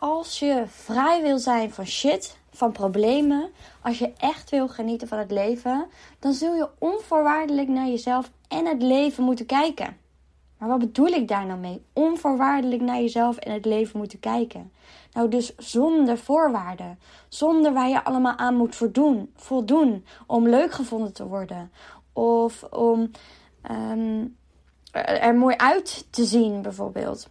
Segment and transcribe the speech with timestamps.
[0.00, 3.50] als je vrij wil zijn van shit, van problemen,
[3.82, 5.86] als je echt wil genieten van het leven,
[6.18, 9.96] dan zul je onvoorwaardelijk naar jezelf en het leven moeten kijken.
[10.58, 11.82] Maar wat bedoel ik daar nou mee?
[11.92, 14.72] Onvoorwaardelijk naar jezelf en het leven moeten kijken.
[15.12, 16.98] Nou, dus zonder voorwaarden.
[17.28, 21.70] Zonder waar je allemaal aan moet voldoen, voldoen om leuk gevonden te worden.
[22.12, 23.10] Of om
[23.62, 24.24] ehm,
[24.92, 27.28] er mooi uit te zien, bijvoorbeeld.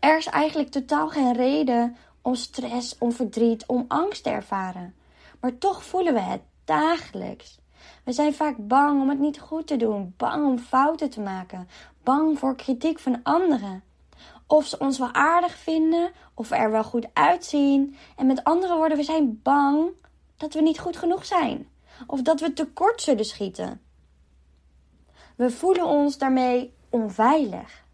[0.00, 4.94] Er is eigenlijk totaal geen reden om stress, om verdriet, om angst te ervaren.
[5.40, 7.58] Maar toch voelen we het dagelijks.
[8.04, 11.68] We zijn vaak bang om het niet goed te doen, bang om fouten te maken,
[12.02, 13.82] bang voor kritiek van anderen.
[14.46, 17.96] Of ze ons wel aardig vinden, of er wel goed uitzien.
[18.16, 19.88] En met andere woorden, we zijn bang
[20.36, 21.68] dat we niet goed genoeg zijn.
[22.06, 23.80] Of dat we tekort zullen schieten.
[25.36, 27.84] We voelen ons daarmee onveilig.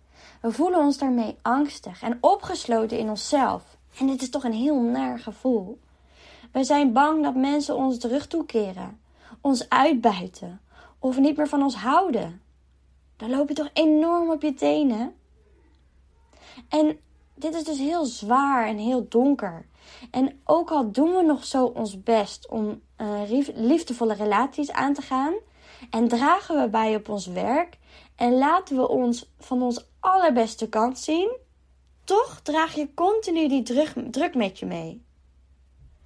[0.42, 3.76] We voelen ons daarmee angstig en opgesloten in onszelf.
[3.98, 5.78] En dit is toch een heel naar gevoel.
[6.52, 9.00] We zijn bang dat mensen ons de rug toekeren,
[9.40, 10.60] ons uitbuiten
[10.98, 12.40] of niet meer van ons houden.
[13.16, 15.14] Dan loop je toch enorm op je tenen.
[16.68, 16.98] En
[17.34, 19.66] dit is dus heel zwaar en heel donker.
[20.10, 23.20] En ook al doen we nog zo ons best om uh,
[23.54, 25.34] liefdevolle relaties aan te gaan,
[25.90, 27.78] en dragen we bij op ons werk,
[28.16, 31.36] en laten we ons van ons allerbeste kant zien,
[32.04, 35.04] toch draag je continu die druk, druk met je mee.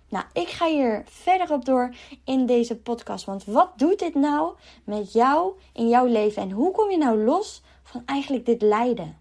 [0.09, 3.25] Nou, ik ga hier verder op door in deze podcast.
[3.25, 4.55] Want wat doet dit nou
[4.85, 6.43] met jou in jouw leven?
[6.43, 9.19] En hoe kom je nou los van eigenlijk dit lijden?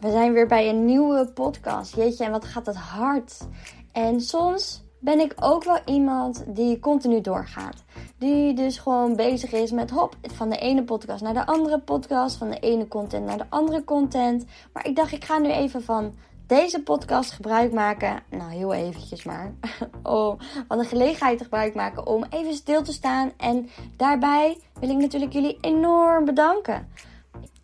[0.00, 1.96] We zijn weer bij een nieuwe podcast.
[1.96, 3.46] Jeetje, en wat gaat het hard.
[3.92, 7.84] En soms ben ik ook wel iemand die continu doorgaat.
[8.18, 12.36] Die dus gewoon bezig is met hop, van de ene podcast naar de andere podcast,
[12.36, 14.44] van de ene content naar de andere content.
[14.72, 16.14] Maar ik dacht, ik ga nu even van
[16.46, 18.22] deze podcast gebruik maken.
[18.30, 19.54] Nou, heel eventjes maar.
[20.02, 20.36] om
[20.68, 23.32] van de gelegenheid gebruik maken om even stil te staan.
[23.36, 26.88] En daarbij wil ik natuurlijk jullie enorm bedanken.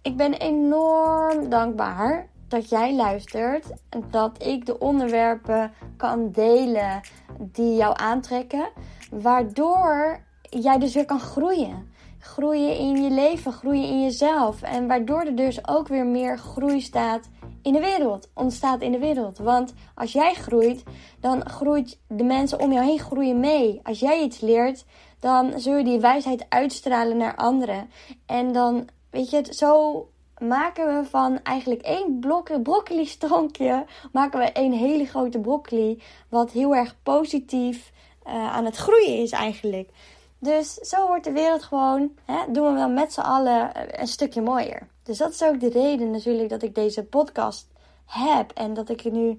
[0.03, 3.66] Ik ben enorm dankbaar dat jij luistert.
[4.11, 7.00] Dat ik de onderwerpen kan delen
[7.38, 8.69] die jou aantrekken.
[9.11, 11.88] Waardoor jij dus weer kan groeien.
[12.19, 14.62] Groeien in je leven, groeien in jezelf.
[14.62, 17.28] En waardoor er dus ook weer meer groei staat
[17.62, 18.31] in de wereld.
[18.34, 19.38] Ontstaat in de wereld.
[19.38, 20.82] Want als jij groeit,
[21.21, 23.81] dan groeit de mensen om jou heen groeien mee.
[23.82, 24.84] Als jij iets leert,
[25.21, 27.91] dan zul je die wijsheid uitstralen naar anderen.
[28.27, 30.09] En dan, weet je het, zo
[30.41, 36.03] maken we van eigenlijk één blok, broccoli stronkje, maken we één hele grote broccoli.
[36.28, 37.93] Wat heel erg positief
[38.27, 39.91] uh, aan het groeien is eigenlijk.
[40.39, 44.43] Dus zo wordt de wereld gewoon, hè, doen we wel met z'n allen een stukje
[44.43, 44.89] mooier.
[45.03, 47.69] Dus dat is ook de reden natuurlijk dat ik deze podcast
[48.06, 48.50] heb.
[48.53, 49.39] En dat ik nu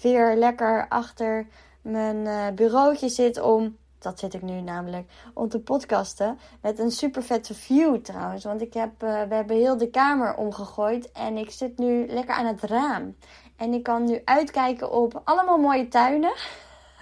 [0.00, 1.46] weer lekker achter
[1.82, 6.38] mijn uh, bureautje zit om dat zit ik nu namelijk, om te podcasten.
[6.62, 8.44] Met een super vette view trouwens.
[8.44, 11.12] Want ik heb, uh, we hebben heel de kamer omgegooid.
[11.12, 13.16] En ik zit nu lekker aan het raam.
[13.56, 16.32] En ik kan nu uitkijken op allemaal mooie tuinen.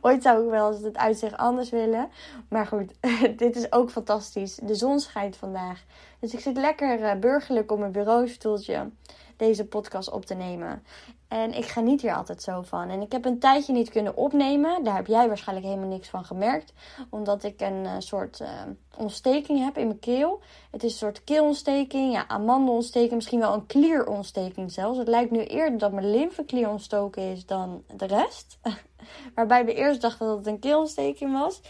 [0.00, 2.08] Ooit zou ik wel eens het uitzicht anders willen.
[2.48, 2.92] Maar goed,
[3.42, 4.54] dit is ook fantastisch.
[4.62, 5.84] De zon schijnt vandaag.
[6.20, 8.90] Dus ik zit lekker uh, burgerlijk op mijn bureaustoeltje
[9.36, 10.82] deze podcast op te nemen.
[11.28, 12.88] En ik geniet hier altijd zo van.
[12.88, 14.84] En ik heb een tijdje niet kunnen opnemen.
[14.84, 16.72] Daar heb jij waarschijnlijk helemaal niks van gemerkt.
[17.10, 18.48] Omdat ik een uh, soort uh,
[18.96, 20.42] ontsteking heb in mijn keel.
[20.70, 22.12] Het is een soort keelontsteking.
[22.12, 23.14] Ja, amandelontsteking.
[23.14, 24.98] Misschien wel een klierontsteking zelfs.
[24.98, 28.58] Het lijkt nu eerder dat mijn lymfeklier ontstoken is dan de rest.
[29.34, 31.60] Waarbij we eerst dachten dat het een keelontsteking was.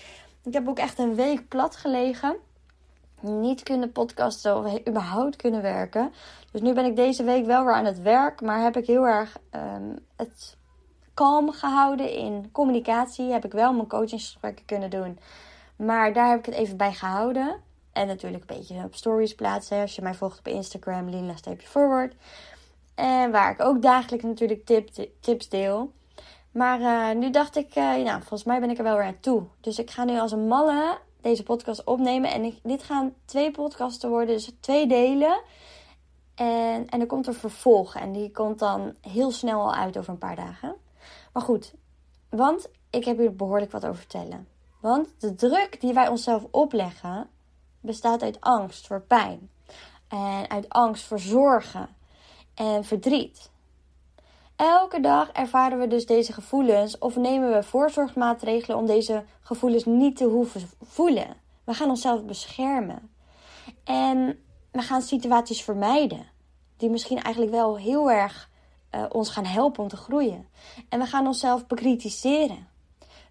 [0.45, 2.37] Ik heb ook echt een week plat gelegen
[3.21, 6.13] niet kunnen podcasten of überhaupt kunnen werken.
[6.51, 9.07] Dus nu ben ik deze week wel weer aan het werk, maar heb ik heel
[9.07, 10.57] erg um, het
[11.15, 13.33] kalm gehouden in communicatie.
[13.33, 15.19] Heb ik wel mijn coachingsgesprekken kunnen doen,
[15.77, 17.65] maar daar heb ik het even bij gehouden.
[17.93, 19.81] En natuurlijk een beetje op stories plaatsen.
[19.81, 22.15] Als je mij volgt op Instagram, Lina-forward.
[22.95, 24.89] En waar ik ook dagelijks natuurlijk tip,
[25.21, 25.93] tips deel.
[26.51, 29.21] Maar uh, nu dacht ik, uh, nou, volgens mij ben ik er wel weer aan
[29.21, 29.43] toe.
[29.61, 32.31] Dus ik ga nu als een malle deze podcast opnemen.
[32.31, 35.43] En dit gaan twee podcasten worden, dus twee delen.
[36.35, 37.95] En, en er komt een vervolg.
[37.95, 40.75] En die komt dan heel snel al uit over een paar dagen.
[41.33, 41.75] Maar goed,
[42.29, 44.49] want ik heb hier behoorlijk wat over vertellen.
[44.81, 47.29] Want de druk die wij onszelf opleggen
[47.81, 49.51] bestaat uit angst voor pijn.
[50.09, 51.89] En uit angst voor zorgen
[52.55, 53.51] en verdriet.
[54.57, 60.17] Elke dag ervaren we dus deze gevoelens of nemen we voorzorgsmaatregelen om deze gevoelens niet
[60.17, 61.37] te hoeven voelen.
[61.65, 63.11] We gaan onszelf beschermen.
[63.85, 64.39] En
[64.71, 66.27] we gaan situaties vermijden.
[66.77, 68.51] Die misschien eigenlijk wel heel erg
[68.95, 70.49] uh, ons gaan helpen om te groeien.
[70.89, 72.69] En we gaan onszelf bekritiseren.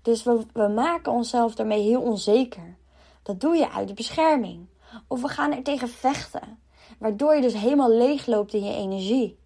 [0.01, 2.75] Dus we, we maken onszelf daarmee heel onzeker.
[3.23, 4.67] Dat doe je uit de bescherming.
[5.07, 6.59] Of we gaan er tegen vechten.
[6.99, 9.37] Waardoor je dus helemaal leegloopt in je energie.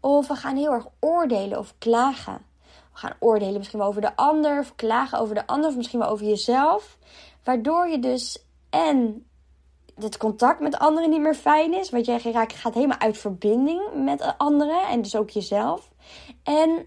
[0.00, 2.44] Of we gaan heel erg oordelen of klagen.
[2.92, 4.58] We gaan oordelen misschien wel over de ander.
[4.58, 5.70] Of klagen over de ander.
[5.70, 6.98] Of misschien wel over jezelf.
[7.44, 9.26] Waardoor je dus en
[9.94, 11.90] het contact met anderen niet meer fijn is.
[11.90, 14.88] Want jij gaat helemaal uit verbinding met anderen.
[14.88, 15.90] En dus ook jezelf.
[16.42, 16.86] En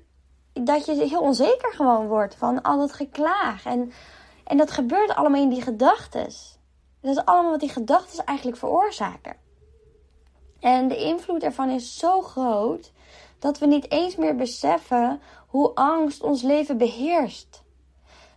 [0.54, 3.65] dat je heel onzeker gewoon wordt van al dat geklaag.
[3.65, 3.92] En,
[4.44, 6.24] en dat gebeurt allemaal in die gedachten.
[7.01, 9.36] Dat is allemaal wat die gedachten eigenlijk veroorzaken.
[10.60, 12.92] En de invloed ervan is zo groot
[13.44, 17.63] dat we niet eens meer beseffen hoe angst ons leven beheerst.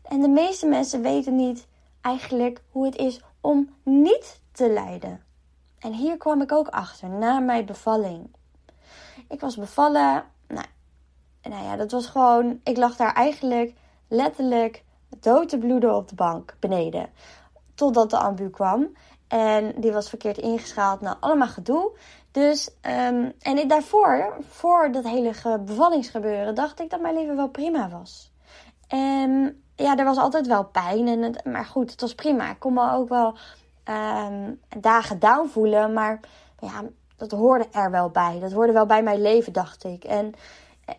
[0.03, 1.67] En de meeste mensen weten niet
[2.01, 5.25] eigenlijk hoe het is om niet te lijden.
[5.79, 8.35] En hier kwam ik ook achter na mijn bevalling.
[9.29, 10.25] Ik was bevallen.
[10.49, 10.67] Nou,
[11.43, 12.61] nou ja, dat was gewoon.
[12.65, 13.75] Ik lag daar eigenlijk
[14.09, 14.85] letterlijk
[15.21, 17.11] dood te bloeden op de bank beneden.
[17.75, 18.97] Totdat de ambu kwam.
[19.29, 21.01] En die was verkeerd ingeschaald.
[21.01, 21.99] Nou, allemaal gedoe.
[22.37, 27.89] Dus, um, en daarvoor, voor dat hele bevallingsgebeuren, dacht ik dat mijn leven wel prima
[27.89, 28.33] was.
[28.89, 31.09] En ja, er was altijd wel pijn.
[31.09, 32.51] En het, maar goed, het was prima.
[32.51, 33.35] Ik kon me ook wel
[33.85, 35.93] um, dagen down voelen.
[35.93, 36.21] Maar
[36.61, 36.83] ja,
[37.17, 38.39] dat hoorde er wel bij.
[38.41, 40.05] Dat hoorde wel bij mijn leven, dacht ik.
[40.05, 40.33] En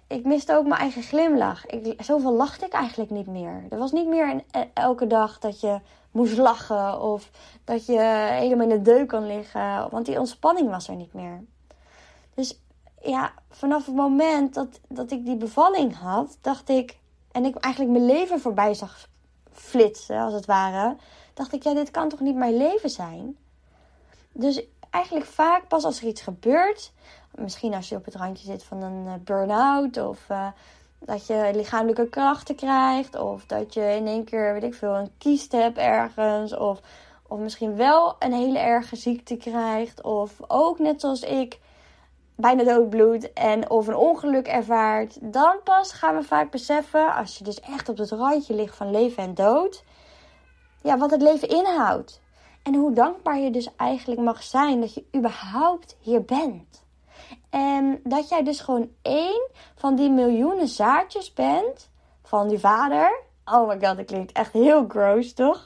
[0.07, 1.65] ik miste ook mijn eigen glimlach.
[1.65, 3.63] Ik, zoveel lachte ik eigenlijk niet meer.
[3.69, 5.79] Er was niet meer een, e, elke dag dat je
[6.17, 7.29] moest lachen of
[7.63, 7.99] dat je
[8.29, 9.89] helemaal in de deuk kan liggen.
[9.89, 11.43] Want die ontspanning was er niet meer.
[12.33, 12.59] Dus
[13.01, 16.97] ja, vanaf het moment dat, dat ik die bevalling had, dacht ik.
[17.31, 19.07] En ik eigenlijk mijn leven voorbij zag
[19.51, 20.95] flitsen, als het ware.
[21.33, 23.37] Dacht ik, ja, dit kan toch niet mijn leven zijn?
[24.31, 26.91] Dus eigenlijk vaak pas als er iets gebeurt.
[27.35, 29.97] Misschien als je op het randje zit van een eh, burn-out.
[29.97, 30.47] Of uh,
[30.99, 33.15] dat je lichamelijke krachten krijgt.
[33.15, 36.55] Of dat je in één keer, weet ik veel, een kiest hebt ergens.
[36.55, 36.79] Of,
[37.27, 40.01] of misschien wel een hele erge ziekte krijgt.
[40.01, 41.59] Of ook net zoals ik
[42.35, 45.17] bijna doodbloed en of een ongeluk ervaart.
[45.33, 48.91] Dan pas gaan we vaak beseffen, als je dus echt op het randje ligt van
[48.91, 49.83] leven en dood.
[50.83, 52.21] Ja, wat het leven inhoudt.
[52.63, 56.85] En hoe dankbaar je dus eigenlijk mag zijn dat je überhaupt hier bent.
[57.49, 61.89] En dat jij dus gewoon één van die miljoenen zaadjes bent
[62.23, 63.19] van die vader.
[63.45, 65.63] Oh my god, dat klinkt echt heel gross, toch?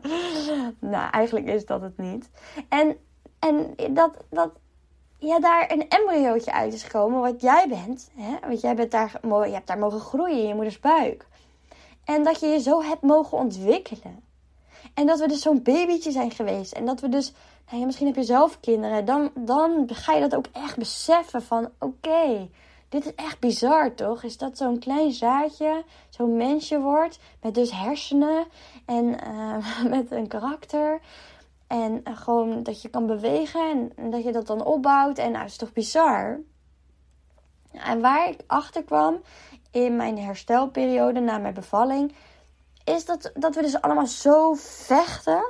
[0.94, 2.30] nou, eigenlijk is dat het niet.
[2.68, 2.96] En,
[3.38, 4.50] en dat, dat
[5.18, 8.10] ja, daar een embryootje uit is gekomen, wat jij bent.
[8.14, 8.36] Hè?
[8.48, 11.26] Want jij bent daar, je hebt daar mogen groeien in je moeders buik.
[12.04, 14.23] En dat je je zo hebt mogen ontwikkelen.
[14.94, 16.72] En dat we dus zo'n babytje zijn geweest.
[16.72, 17.32] En dat we dus,
[17.66, 19.04] nou ja, misschien heb je zelf kinderen.
[19.04, 22.48] Dan, dan ga je dat ook echt beseffen van, oké,
[22.88, 24.22] dit is echt bizar toch?
[24.22, 27.18] Is dat zo'n klein zaadje, zo'n mensje wordt.
[27.42, 28.46] Met dus hersenen
[28.86, 31.00] en uh, met een karakter.
[31.66, 35.18] En uh, gewoon dat je kan bewegen en, dat je dat dan opbouwt.
[35.18, 36.40] En nou, is toch bizar?
[37.72, 39.20] En waar ik achter kwam
[39.70, 42.12] in mijn herstelperiode na mijn bevalling
[42.84, 45.44] is dat, dat we dus allemaal zo vechten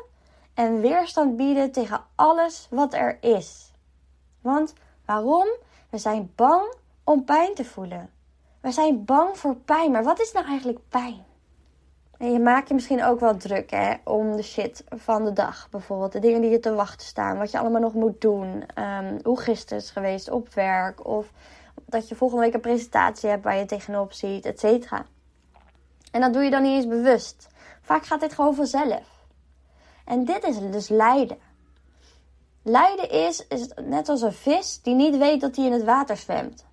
[0.55, 3.73] en weerstand bieden tegen alles wat er is.
[4.41, 4.73] Want
[5.05, 5.47] waarom?
[5.91, 6.75] We zijn bang
[7.05, 8.11] om pijn te voelen.
[8.61, 9.91] We zijn bang voor pijn.
[9.91, 11.25] Maar wat is nou eigenlijk pijn?
[12.19, 15.69] En je maakt je misschien ook wel druk hè, om de shit van de dag.
[15.71, 17.39] Bijvoorbeeld de dingen die je te wachten staan.
[17.39, 18.65] Wat je allemaal nog moet doen.
[18.79, 21.07] Um, hoe gisteren is geweest op werk.
[21.07, 21.27] Of
[21.87, 25.07] dat je volgende week een presentatie hebt waar je tegenop ziet, et cetera.
[26.15, 27.49] En dat doe je dan niet eens bewust.
[27.81, 29.27] Vaak gaat dit gewoon vanzelf.
[30.05, 31.39] En dit is dus lijden.
[32.63, 36.17] Lijden is, is net als een vis die niet weet dat hij in het water
[36.17, 36.67] zwemt.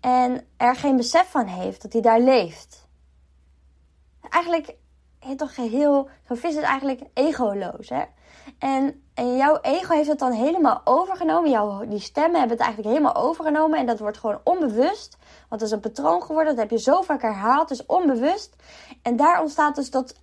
[0.00, 2.88] En er geen besef van heeft dat hij daar leeft.
[4.28, 4.74] Eigenlijk,
[5.36, 7.88] toch geheel, zo'n vis is eigenlijk egoloos.
[7.88, 8.04] Hè?
[8.58, 11.50] En, en jouw ego heeft het dan helemaal overgenomen.
[11.50, 13.78] Jouw, die stemmen hebben het eigenlijk helemaal overgenomen.
[13.78, 15.16] En dat wordt gewoon onbewust.
[15.48, 16.56] Want het is een patroon geworden.
[16.56, 17.68] Dat heb je zo vaak herhaald.
[17.68, 18.56] Dus onbewust.
[19.02, 20.14] En daar ontstaat dus dat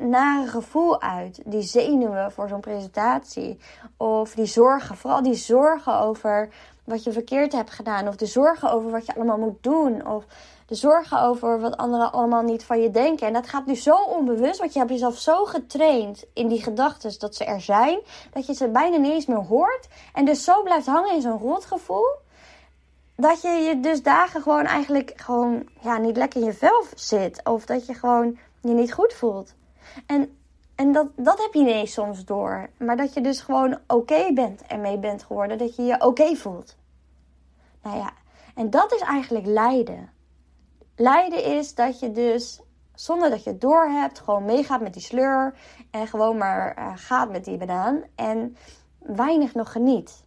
[0.00, 1.40] nare gevoel uit.
[1.44, 3.58] Die zenuwen voor zo'n presentatie.
[3.96, 4.96] Of die zorgen.
[4.96, 6.48] Vooral die zorgen over
[6.84, 8.08] wat je verkeerd hebt gedaan.
[8.08, 10.06] Of de zorgen over wat je allemaal moet doen.
[10.06, 10.24] Of
[10.66, 13.26] de zorgen over wat anderen allemaal niet van je denken.
[13.26, 17.18] En dat gaat nu zo onbewust, want je hebt jezelf zo getraind in die gedachten
[17.18, 18.00] dat ze er zijn,
[18.32, 19.88] dat je ze bijna niet eens meer hoort.
[20.12, 22.22] En dus zo blijft hangen in zo'n rotgevoel.
[23.16, 27.40] Dat je je dus dagen gewoon eigenlijk gewoon ja, niet lekker in je vel zit.
[27.44, 29.54] Of dat je gewoon je niet goed voelt.
[30.06, 30.38] En
[30.74, 32.70] En dat, dat heb je ineens soms door.
[32.78, 35.58] Maar dat je dus gewoon oké bent ermee bent geworden.
[35.58, 36.76] Dat je je oké voelt.
[37.82, 38.12] Nou ja,
[38.54, 40.10] en dat is eigenlijk lijden.
[40.96, 42.60] Lijden is dat je dus
[42.94, 45.54] zonder dat je het door hebt, gewoon meegaat met die sleur.
[45.90, 48.02] En gewoon maar uh, gaat met die banaan.
[48.14, 48.56] En
[48.98, 50.22] weinig nog geniet.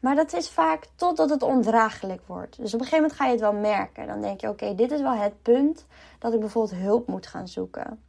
[0.00, 2.56] Maar dat is vaak totdat het ondraaglijk wordt.
[2.56, 4.06] Dus op een gegeven moment ga je het wel merken.
[4.06, 5.86] Dan denk je, oké, dit is wel het punt
[6.18, 8.00] dat ik bijvoorbeeld hulp moet gaan zoeken.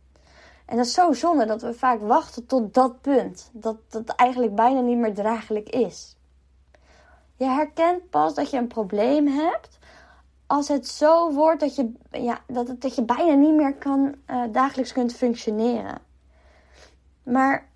[0.71, 3.49] En dat is zo zonde dat we vaak wachten tot dat punt.
[3.53, 6.17] Dat het eigenlijk bijna niet meer draaglijk is.
[7.35, 9.79] Je herkent pas dat je een probleem hebt
[10.47, 14.15] als het zo wordt dat je, ja, dat, het, dat je bijna niet meer kan,
[14.27, 15.99] uh, dagelijks kunt functioneren.
[17.23, 17.67] Maar,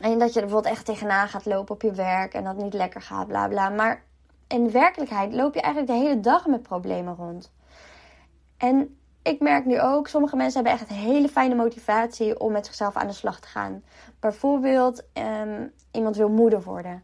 [0.00, 2.74] en dat je er bijvoorbeeld echt tegenaan gaat lopen op je werk en dat niet
[2.74, 3.68] lekker gaat, bla bla.
[3.68, 4.02] Maar
[4.46, 7.52] in werkelijkheid loop je eigenlijk de hele dag met problemen rond.
[8.56, 12.66] En ik merk nu ook, sommige mensen hebben echt een hele fijne motivatie om met
[12.66, 13.82] zichzelf aan de slag te gaan.
[14.20, 15.02] Bijvoorbeeld,
[15.42, 17.02] um, iemand wil moeder worden.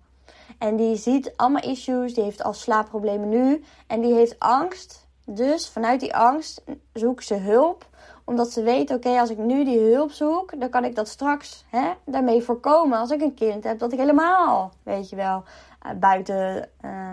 [0.58, 5.06] En die ziet allemaal issues, die heeft al slaapproblemen nu en die heeft angst.
[5.25, 7.87] Dus vanuit die angst zoekt ze hulp
[8.26, 11.64] omdat ze weet, oké, als ik nu die hulp zoek, dan kan ik dat straks
[11.70, 12.99] hè, daarmee voorkomen.
[12.99, 15.42] Als ik een kind heb, dat ik helemaal, weet je wel,
[15.87, 17.11] uh, buiten, uh,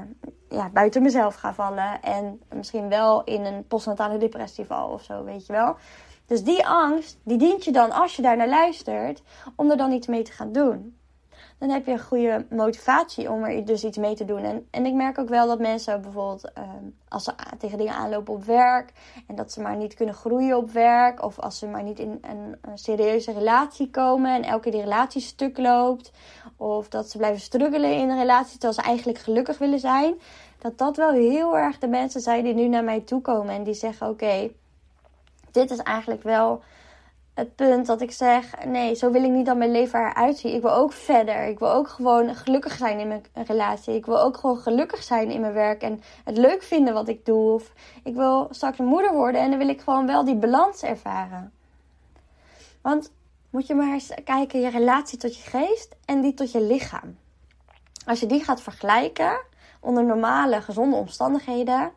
[0.74, 2.02] buiten mezelf ga vallen.
[2.02, 5.76] En misschien wel in een postnatale depressie val of zo, weet je wel.
[6.26, 9.22] Dus die angst, die dient je dan, als je daar naar luistert,
[9.56, 10.98] om er dan iets mee te gaan doen
[11.64, 14.44] dan heb je een goede motivatie om er dus iets mee te doen.
[14.44, 18.34] En, en ik merk ook wel dat mensen bijvoorbeeld ehm, als ze tegen dingen aanlopen
[18.34, 18.92] op werk
[19.28, 22.18] en dat ze maar niet kunnen groeien op werk, of als ze maar niet in
[22.22, 26.12] een, een serieuze relatie komen en elke keer die relatie stuk loopt,
[26.58, 30.14] of dat ze blijven struggelen in een relatie terwijl ze eigenlijk gelukkig willen zijn,
[30.60, 33.64] dat dat wel heel erg de mensen zijn die nu naar mij toe komen en
[33.64, 34.50] die zeggen: Oké,
[35.52, 36.62] dit is eigenlijk wel
[37.34, 40.54] het punt dat ik zeg: nee, zo wil ik niet dat mijn leven eruit ziet.
[40.54, 41.46] Ik wil ook verder.
[41.48, 43.96] Ik wil ook gewoon gelukkig zijn in mijn relatie.
[43.96, 47.26] Ik wil ook gewoon gelukkig zijn in mijn werk en het leuk vinden wat ik
[47.26, 47.54] doe.
[47.54, 47.74] Of
[48.04, 51.52] ik wil straks een moeder worden en dan wil ik gewoon wel die balans ervaren.
[52.82, 53.12] Want
[53.50, 57.18] moet je maar eens kijken, je relatie tot je geest en die tot je lichaam.
[58.06, 59.42] Als je die gaat vergelijken
[59.80, 61.92] onder normale, gezonde omstandigheden,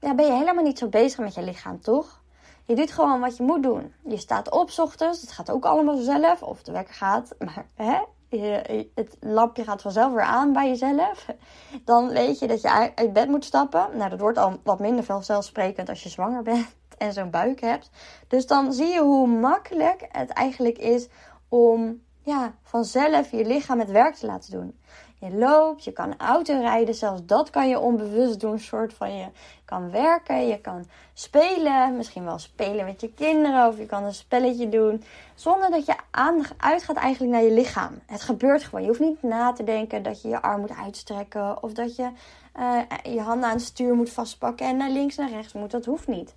[0.00, 2.21] ja, ben je helemaal niet zo bezig met je lichaam, toch?
[2.64, 3.94] Je doet gewoon wat je moet doen.
[4.04, 5.20] Je staat op s ochtends.
[5.20, 6.42] Het gaat ook allemaal zelf.
[6.42, 7.34] Of de wekker gaat.
[7.38, 11.26] Maar hè, je, het lampje gaat vanzelf weer aan bij jezelf.
[11.84, 13.88] Dan weet je dat je uit bed moet stappen.
[13.96, 17.90] Nou, dat wordt al wat minder vanzelfsprekend als je zwanger bent en zo'n buik hebt.
[18.28, 21.08] Dus dan zie je hoe makkelijk het eigenlijk is
[21.48, 24.78] om ja, vanzelf je lichaam het werk te laten doen.
[25.22, 28.58] Je loopt, je kan auto rijden, zelfs dat kan je onbewust doen.
[28.58, 29.26] soort van je
[29.64, 34.14] kan werken, je kan spelen, misschien wel spelen met je kinderen of je kan een
[34.14, 35.04] spelletje doen.
[35.34, 37.98] Zonder dat je aandacht uitgaat eigenlijk naar je lichaam.
[38.06, 38.82] Het gebeurt gewoon.
[38.82, 42.10] Je hoeft niet na te denken dat je je arm moet uitstrekken of dat je
[42.58, 42.78] uh,
[43.14, 45.70] je handen aan het stuur moet vastpakken en naar links naar rechts moet.
[45.70, 46.34] Dat hoeft niet.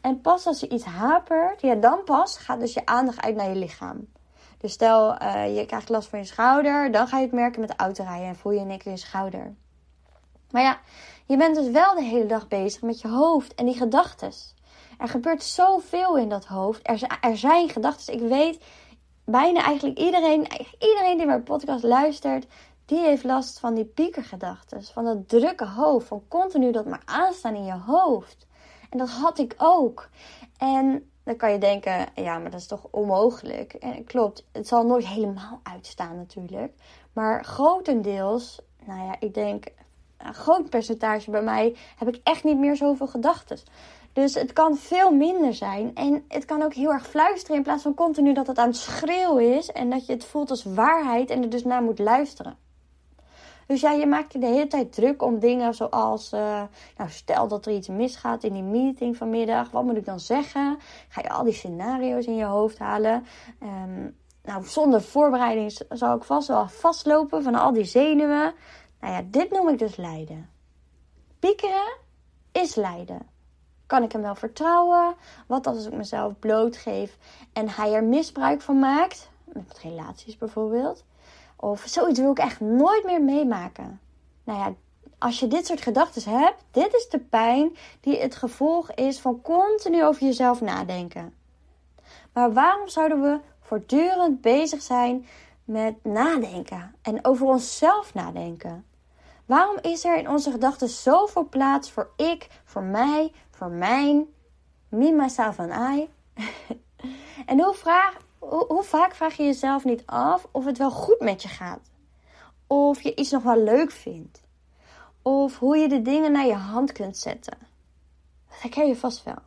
[0.00, 3.48] En pas als je iets hapert, ja, dan pas gaat dus je aandacht uit naar
[3.48, 4.06] je lichaam.
[4.64, 7.68] Dus stel uh, je krijgt last van je schouder, dan ga je het merken met
[7.68, 9.54] de autorijden en voel je in één keer je schouder.
[10.50, 10.80] Maar ja,
[11.26, 14.32] je bent dus wel de hele dag bezig met je hoofd en die gedachten.
[14.98, 16.80] Er gebeurt zoveel in dat hoofd.
[16.82, 18.14] Er, er zijn gedachten.
[18.14, 18.64] Ik weet
[19.24, 20.46] bijna eigenlijk iedereen,
[20.78, 22.46] iedereen die mijn podcast luistert,
[22.84, 24.84] die heeft last van die piekergedachten.
[24.84, 26.06] Van dat drukke hoofd.
[26.06, 28.46] Van continu dat maar aanstaan in je hoofd.
[28.90, 30.08] En dat had ik ook.
[30.58, 33.72] En dan kan je denken, ja, maar dat is toch onmogelijk.
[33.72, 36.72] En klopt, het zal nooit helemaal uitstaan natuurlijk.
[37.12, 39.64] Maar grotendeels, nou ja, ik denk
[40.16, 43.58] een groot percentage bij mij heb ik echt niet meer zoveel gedachten.
[44.12, 45.94] Dus het kan veel minder zijn.
[45.94, 48.76] En het kan ook heel erg fluisteren in plaats van continu dat het aan het
[48.76, 49.72] schreeuwen is.
[49.72, 52.56] En dat je het voelt als waarheid en er dus naar moet luisteren.
[53.66, 56.62] Dus ja, je maakt je de hele tijd druk om dingen zoals, uh,
[56.96, 60.78] nou stel dat er iets misgaat in die meeting vanmiddag, wat moet ik dan zeggen?
[61.08, 63.26] Ga je al die scenario's in je hoofd halen?
[63.62, 68.54] Um, nou, zonder voorbereiding zal ik vast wel vastlopen van al die zenuwen.
[69.00, 70.50] Nou ja, dit noem ik dus lijden.
[71.38, 71.96] Piekeren
[72.52, 73.32] is lijden.
[73.86, 75.14] Kan ik hem wel vertrouwen?
[75.46, 77.18] Wat als ik mezelf blootgeef
[77.52, 79.30] en hij er misbruik van maakt?
[79.44, 81.04] Met relaties bijvoorbeeld.
[81.64, 84.00] Of zoiets wil ik echt nooit meer meemaken.
[84.44, 84.74] Nou ja,
[85.18, 89.40] als je dit soort gedachten hebt, dit is de pijn die het gevolg is van
[89.42, 91.34] continu over jezelf nadenken.
[92.32, 95.26] Maar waarom zouden we voortdurend bezig zijn
[95.64, 98.84] met nadenken en over onszelf nadenken?
[99.46, 104.26] Waarom is er in onze gedachten zoveel plaats voor ik, voor mij, voor mijn,
[104.88, 106.08] me, myself en I?
[107.46, 108.16] En hoe, vraag,
[108.48, 111.90] hoe, vaak vraag je jezelf niet af of het wel goed met je gaat?
[112.66, 114.42] Of je iets nog wel leuk vindt?
[115.22, 117.58] Of hoe je de dingen naar je hand kunt zetten?
[118.48, 119.38] Dat herken je vast wel.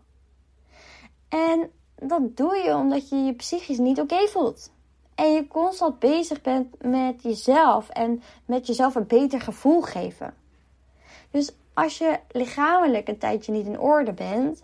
[1.29, 4.71] En dat doe je omdat je je psychisch niet oké voelt.
[5.15, 10.33] En je constant bezig bent met jezelf en met jezelf een beter gevoel geven.
[11.31, 14.63] Dus als je lichamelijk een tijdje niet in orde bent,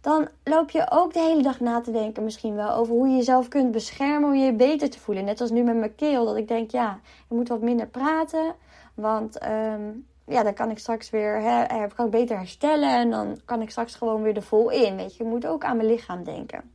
[0.00, 3.16] dan loop je ook de hele dag na te denken misschien wel over hoe je
[3.16, 5.24] jezelf kunt beschermen om je beter te voelen.
[5.24, 8.54] Net als nu met mijn keel, dat ik denk, ja, ik moet wat minder praten,
[8.94, 9.90] want ehm,
[10.24, 13.70] ja, dan kan ik straks weer, hè, kan ik beter herstellen en dan kan ik
[13.70, 14.96] straks gewoon weer de vol in.
[14.96, 16.72] Weet je, je moet ook aan mijn lichaam denken.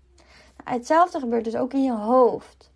[0.57, 2.71] Nou, hetzelfde gebeurt dus ook in je hoofd.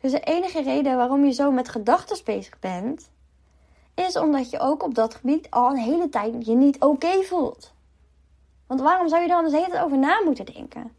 [0.00, 3.10] Dus de enige reden waarom je zo met gedachten bezig bent,
[3.94, 7.72] is omdat je ook op dat gebied al een hele tijd je niet oké voelt.
[8.70, 10.92] Want waarom zou je dan de hele tijd over na moeten denken?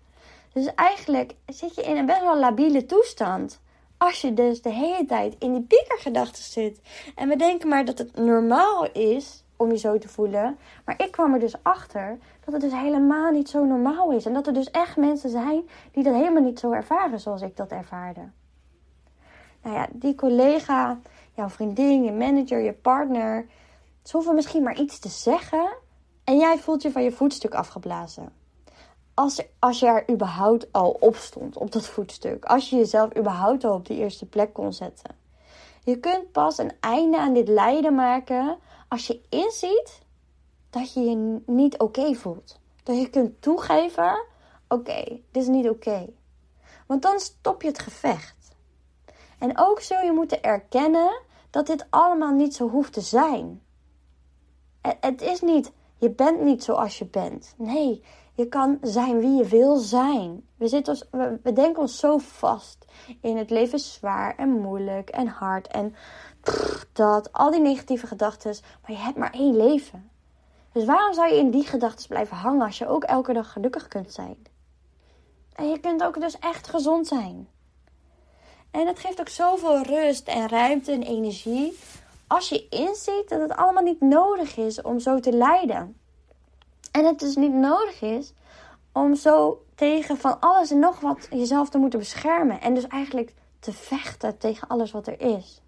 [0.53, 3.61] Dus eigenlijk zit je in een best wel labiele toestand.
[3.97, 6.79] Als je dus de hele tijd in die piekergedachten zit.
[7.15, 10.57] En we denken maar dat het normaal is om je zo te voelen.
[10.85, 14.25] Maar ik kwam er dus achter dat het dus helemaal niet zo normaal is.
[14.25, 17.57] En dat er dus echt mensen zijn die dat helemaal niet zo ervaren zoals ik
[17.57, 18.21] dat ervaarde.
[19.63, 20.99] Nou ja, die collega,
[21.35, 23.45] jouw vriendin, je manager, je partner.
[24.03, 25.80] Ze hoeven misschien maar iets te zeggen.
[26.31, 28.33] En jij voelt je van je voetstuk afgeblazen.
[29.13, 32.45] Als, als je er überhaupt al op stond, op dat voetstuk.
[32.45, 35.15] Als je jezelf überhaupt al op die eerste plek kon zetten.
[35.83, 38.57] Je kunt pas een einde aan dit lijden maken
[38.87, 40.01] als je inziet
[40.69, 42.59] dat je je niet oké voelt.
[42.83, 44.23] Dat je kunt toegeven:
[44.67, 46.09] oké, dit is niet oké.
[46.87, 48.55] Want dan stop je het gevecht.
[49.39, 53.61] En ook zul je moeten erkennen dat dit allemaal niet zo hoeft te zijn.
[54.81, 57.53] Het is niet, je bent niet zoals je bent.
[57.57, 58.03] Nee,
[58.33, 60.47] je kan zijn wie je wil zijn.
[60.55, 61.07] We, zitten
[61.43, 62.85] we, denken ons zo vast
[63.21, 65.95] in het leven is zwaar en moeilijk en hard en
[66.93, 68.55] dat, al die negatieve gedachten.
[68.81, 70.09] Maar je hebt maar één leven.
[70.71, 73.87] Dus waarom zou je in die gedachten blijven hangen als je ook elke dag gelukkig
[73.87, 74.37] kunt zijn?
[75.53, 77.47] En je kunt ook dus echt gezond zijn.
[78.71, 81.77] En het geeft ook zoveel rust en ruimte en energie
[82.31, 85.97] als je inziet dat het allemaal niet nodig is om zo te lijden.
[86.91, 88.33] En het dus niet nodig is
[88.91, 92.61] om zo tegen van alles en nog wat jezelf te moeten beschermen.
[92.61, 95.61] En dus eigenlijk te vechten tegen alles wat er is.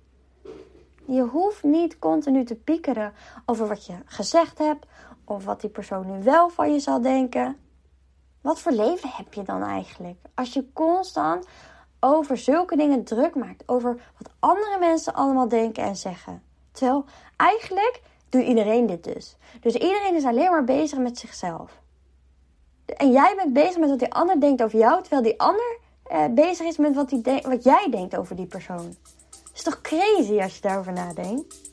[1.06, 3.13] Je hoeft niet continu te piekeren
[3.45, 4.86] over wat je gezegd hebt.
[5.23, 7.58] Of wat die persoon nu wel van je zal denken.
[8.41, 10.17] Wat voor leven heb je dan eigenlijk?
[10.34, 11.47] Als je constant
[11.99, 13.63] over zulke dingen druk maakt.
[13.65, 16.52] Over wat andere mensen allemaal denken en zeggen.
[16.73, 17.05] Terwijl
[17.36, 19.36] eigenlijk doet iedereen dit dus.
[19.62, 21.81] Dus iedereen is alleen maar bezig met zichzelf.
[22.86, 26.25] En jij bent bezig met wat die ander denkt over jou, terwijl die ander eh,
[26.31, 28.95] bezig is met wat, die wat jij denkt over die persoon.
[29.29, 31.72] Het is toch crazy als je daarover nadenkt?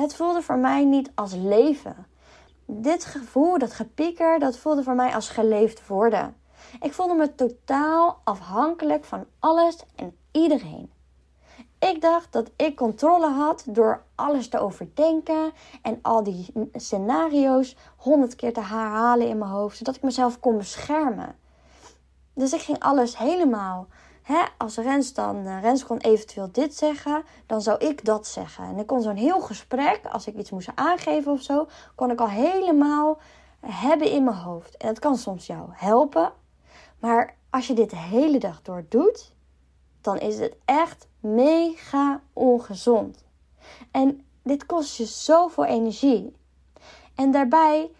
[0.00, 2.06] Het voelde voor mij niet als leven.
[2.66, 6.36] Dit gevoel, dat gepieker, dat voelde voor mij als geleefd worden.
[6.80, 10.90] Ik voelde me totaal afhankelijk van alles en iedereen.
[11.78, 18.34] Ik dacht dat ik controle had door alles te overdenken en al die scenario's honderd
[18.34, 21.36] keer te herhalen in mijn hoofd, zodat ik mezelf kon beschermen.
[22.34, 23.86] Dus ik ging alles helemaal.
[24.28, 28.64] Hè, als Rens dan, uh, Rens kon eventueel dit zeggen, dan zou ik dat zeggen.
[28.64, 32.20] En ik kon zo'n heel gesprek, als ik iets moest aangeven of zo, kon ik
[32.20, 33.18] al helemaal
[33.60, 34.76] hebben in mijn hoofd.
[34.76, 36.32] En dat kan soms jou helpen.
[36.98, 39.34] Maar als je dit de hele dag door doet,
[40.00, 43.24] dan is het echt mega ongezond.
[43.90, 46.36] En dit kost je zoveel energie.
[47.14, 47.90] En daarbij,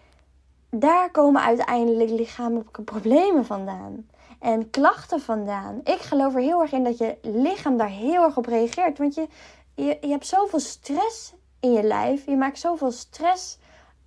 [0.71, 4.07] daar komen uiteindelijk lichamelijke problemen vandaan.
[4.39, 5.81] En klachten vandaan.
[5.85, 8.99] Ik geloof er heel erg in dat je lichaam daar heel erg op reageert.
[8.99, 9.29] Want je,
[9.75, 12.27] je, je hebt zoveel stress in je lijf.
[12.27, 13.59] Je maakt zoveel stress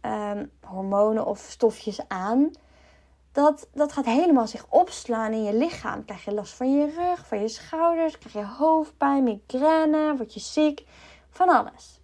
[0.01, 2.51] ehm, hormonen of stofjes aan.
[3.31, 6.05] Dat, dat gaat helemaal zich opslaan in je lichaam.
[6.05, 10.39] Krijg je last van je rug, van je schouders, krijg je hoofdpijn, migraine, word je
[10.39, 10.85] ziek,
[11.29, 11.99] van alles.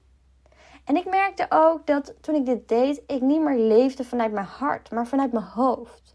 [0.84, 4.46] En ik merkte ook dat toen ik dit deed, ik niet meer leefde vanuit mijn
[4.46, 6.07] hart, maar vanuit mijn hoofd.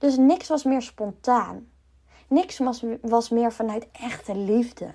[0.00, 1.68] Dus niks was meer spontaan.
[2.28, 4.90] Niks was, was meer vanuit echte liefde.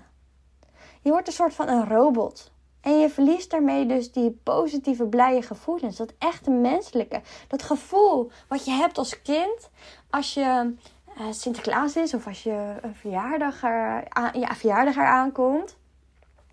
[1.02, 2.52] Je wordt een soort van een robot.
[2.82, 5.98] En je verliest daarmee dus die positieve, blije gevoelens.
[5.98, 7.22] Dat echte menselijke.
[7.48, 9.70] Dat gevoel wat je hebt als kind.
[10.10, 10.74] Als je
[11.20, 15.76] uh, Sinterklaas is of als je een verjaardag, er, ja, verjaardag eraan komt.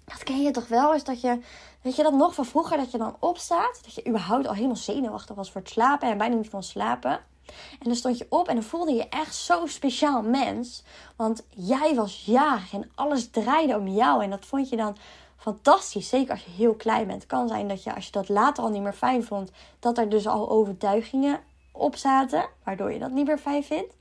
[0.05, 1.39] Dat ken je toch wel eens dat je,
[1.83, 3.81] weet je dat nog van vroeger, dat je dan opstaat.
[3.85, 7.21] Dat je überhaupt al helemaal zenuwachtig was voor het slapen en bijna niet kon slapen.
[7.47, 10.83] En dan stond je op en dan voelde je echt zo'n speciaal mens.
[11.17, 14.23] Want jij was jarig en alles draaide om jou.
[14.23, 14.97] En dat vond je dan
[15.37, 16.09] fantastisch.
[16.09, 17.27] Zeker als je heel klein bent.
[17.27, 20.09] Kan zijn dat je, als je dat later al niet meer fijn vond, dat er
[20.09, 21.41] dus al overtuigingen
[21.73, 22.49] op zaten.
[22.65, 23.95] Waardoor je dat niet meer fijn vindt.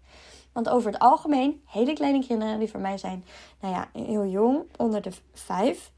[0.51, 3.25] Want over het algemeen, hele kleine kinderen die voor mij zijn,
[3.59, 5.91] nou ja, heel jong, onder de vijf.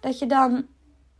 [0.00, 0.66] Dat je dan,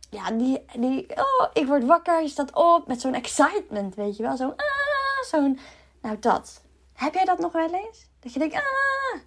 [0.09, 4.23] ja, die, die oh, ik word wakker, je staat op met zo'n excitement, weet je
[4.23, 4.37] wel.
[4.37, 4.92] Zo'n, ah,
[5.25, 5.59] zo'n,
[6.01, 6.63] nou dat.
[6.93, 8.09] Heb jij dat nog wel eens?
[8.19, 9.19] Dat je denkt, ah,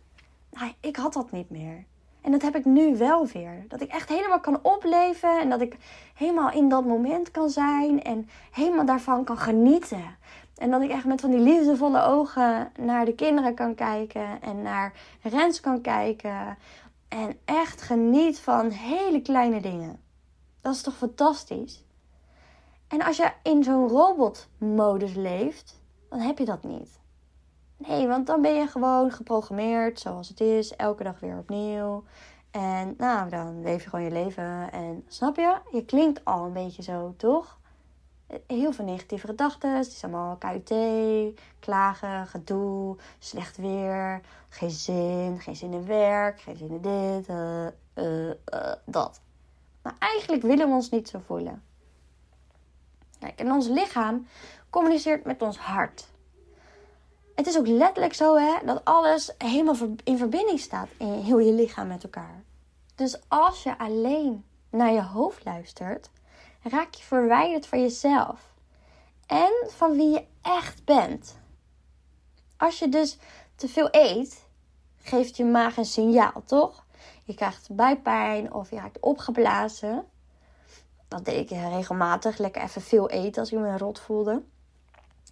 [0.51, 1.85] nou, ik had dat niet meer.
[2.21, 3.65] En dat heb ik nu wel weer.
[3.69, 5.77] Dat ik echt helemaal kan opleven en dat ik
[6.15, 10.17] helemaal in dat moment kan zijn en helemaal daarvan kan genieten.
[10.57, 14.63] En dat ik echt met van die liefdevolle ogen naar de kinderen kan kijken en
[14.63, 16.59] naar Rens kan kijken.
[17.09, 20.01] En echt geniet van hele kleine dingen.
[20.61, 21.85] Dat is toch fantastisch?
[22.89, 26.99] En als je in zo'n robotmodus leeft, dan heb je dat niet.
[27.77, 32.05] Nee, want dan ben je gewoon geprogrammeerd zoals het is, elke dag weer opnieuw.
[32.51, 34.73] En nou, dan leef je gewoon je leven.
[34.73, 35.59] En snap je?
[35.73, 37.59] Je klinkt al een beetje zo, toch?
[38.47, 39.77] Heel veel negatieve gedachten.
[39.77, 40.75] Het is allemaal KUT,
[41.59, 47.67] klagen, gedoe, slecht weer, geen zin, geen zin in werk, geen zin in dit, uh,
[47.95, 49.21] uh, uh, dat.
[49.83, 51.63] Maar eigenlijk willen we ons niet zo voelen.
[53.19, 54.27] Kijk, en ons lichaam
[54.77, 56.07] communiceert met ons hart
[57.37, 61.53] het is ook letterlijk zo hè, dat alles helemaal in verbinding staat in heel je
[61.53, 62.43] lichaam met elkaar.
[62.95, 66.11] Dus als je alleen naar je hoofd luistert,
[66.63, 68.41] raak je verwijderd van jezelf
[69.27, 71.39] en van wie je echt bent.
[72.57, 73.19] Als je dus
[73.55, 74.47] te veel eet,
[74.97, 76.85] geeft je maag een signaal, toch?
[77.25, 80.05] Je krijgt buikpijn of je raakt opgeblazen.
[81.09, 84.43] Dat deed ik regelmatig, lekker even veel eten als ik me rot voelde.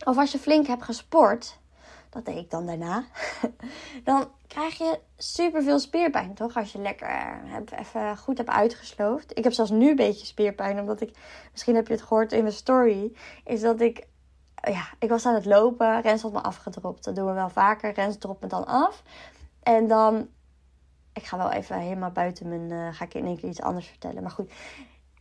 [0.04, 1.58] Of als je flink hebt gesport,
[2.10, 3.04] dat deed ik dan daarna.
[4.04, 6.56] dan krijg je super veel spierpijn, toch?
[6.56, 9.38] Als je lekker hebt, even goed hebt uitgesloofd.
[9.38, 11.16] Ik heb zelfs nu een beetje spierpijn, omdat ik,
[11.52, 14.06] misschien heb je het gehoord in mijn story, is dat ik,
[14.62, 16.00] ja, ik was aan het lopen.
[16.00, 17.04] Rens had me afgedropt.
[17.04, 17.92] Dat doen we wel vaker.
[17.92, 19.02] Rens dropt me dan af.
[19.62, 20.28] En dan,
[21.12, 23.86] ik ga wel even helemaal buiten mijn, uh, ga ik in één keer iets anders
[23.86, 24.22] vertellen.
[24.22, 24.52] Maar goed,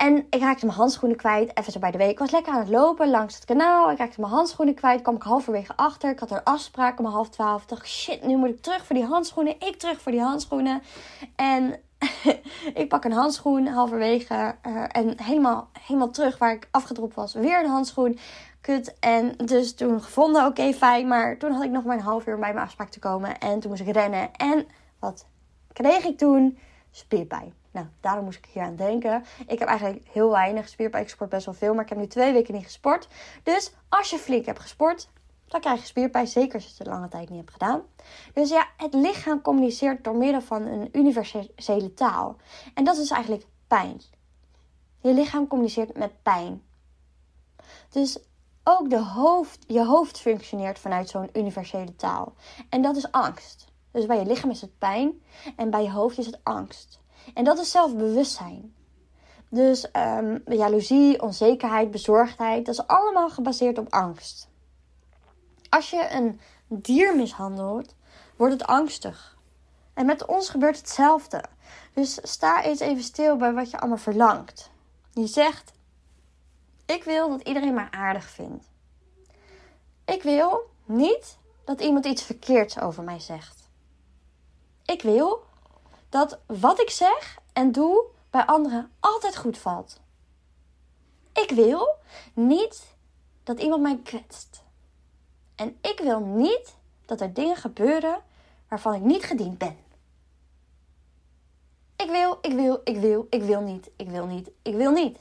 [0.04, 1.58] en ik raakte mijn handschoenen kwijt.
[1.58, 2.12] Even zo bij de week.
[2.12, 3.92] Ik was lekker aan het lopen langs het kanaal.
[3.92, 5.02] Ik raakte mijn handschoenen kwijt.
[5.02, 6.10] Kwam ik halverwege achter.
[6.10, 7.62] Ik had er afspraak om half twaalf.
[7.62, 9.56] Ik dacht, shit, nu moet ik terug voor die handschoenen.
[9.60, 10.82] Ik terug voor die handschoenen.
[11.36, 11.80] En
[12.82, 14.56] ik pak een handschoen halverwege.
[14.68, 17.34] Uh, en helemaal, helemaal terug waar ik afgedropt was.
[17.34, 18.20] Weer een handschoen.
[18.62, 19.00] Kut.
[19.00, 21.08] En dus toen gevonden, oké, fijn.
[21.08, 23.40] Maar toen had ik nog maar een half uur bij mijn afspraak te komen.
[23.40, 24.34] En toen moest ik rennen.
[24.34, 24.68] En
[25.00, 25.26] wat
[25.74, 26.58] kreeg ik toen?
[26.92, 27.63] Spierpijn.
[27.74, 29.26] Nou, daarom moest ik hier aan denken.
[29.48, 31.04] Ik heb eigenlijk heel weinig spierpijn.
[31.04, 33.08] Ik sport best wel veel, maar ik heb nu twee weken niet gesport.
[33.44, 35.10] Dus als je flink hebt gesport,
[35.48, 36.28] dan krijg je spierpijn.
[36.28, 37.82] Zeker als je het een lange tijd niet hebt gedaan.
[38.34, 42.36] Dus ja, het lichaam communiceert door middel van een universele taal.
[42.74, 44.02] En dat is eigenlijk pijn.
[45.02, 46.64] Je lichaam communiceert met pijn.
[47.90, 48.20] Dus
[48.64, 52.34] ook de hoofd, je hoofd functioneert vanuit zo'n universele taal.
[52.70, 53.72] En dat is angst.
[53.92, 55.22] Dus bij je lichaam is het pijn
[55.56, 57.02] en bij je hoofd is het angst.
[57.34, 58.74] En dat is zelfbewustzijn.
[59.50, 64.50] Dus um, jaloezie, onzekerheid, bezorgdheid, dat is allemaal gebaseerd op angst.
[65.70, 67.96] Als je een dier mishandelt,
[68.36, 69.38] wordt het angstig.
[69.94, 71.44] En met ons gebeurt hetzelfde.
[71.94, 74.72] Dus sta eens even stil bij wat je allemaal verlangt.
[75.12, 75.72] Je zegt:
[76.86, 78.66] Ik wil dat iedereen mij aardig vindt.
[80.06, 83.70] Ik wil niet dat iemand iets verkeerds over mij zegt.
[84.86, 85.44] Ik wil
[86.14, 90.02] dat wat ik zeg en doe bij anderen altijd goed valt.
[91.34, 91.96] Ik wil
[92.34, 92.96] niet
[93.44, 94.64] dat iemand mij kwetst.
[95.56, 98.22] En ik wil niet dat er dingen gebeuren
[98.68, 99.78] waarvan ik niet gediend ben.
[101.96, 105.20] Ik wil, ik wil, ik wil, ik wil niet, ik wil niet, ik wil niet.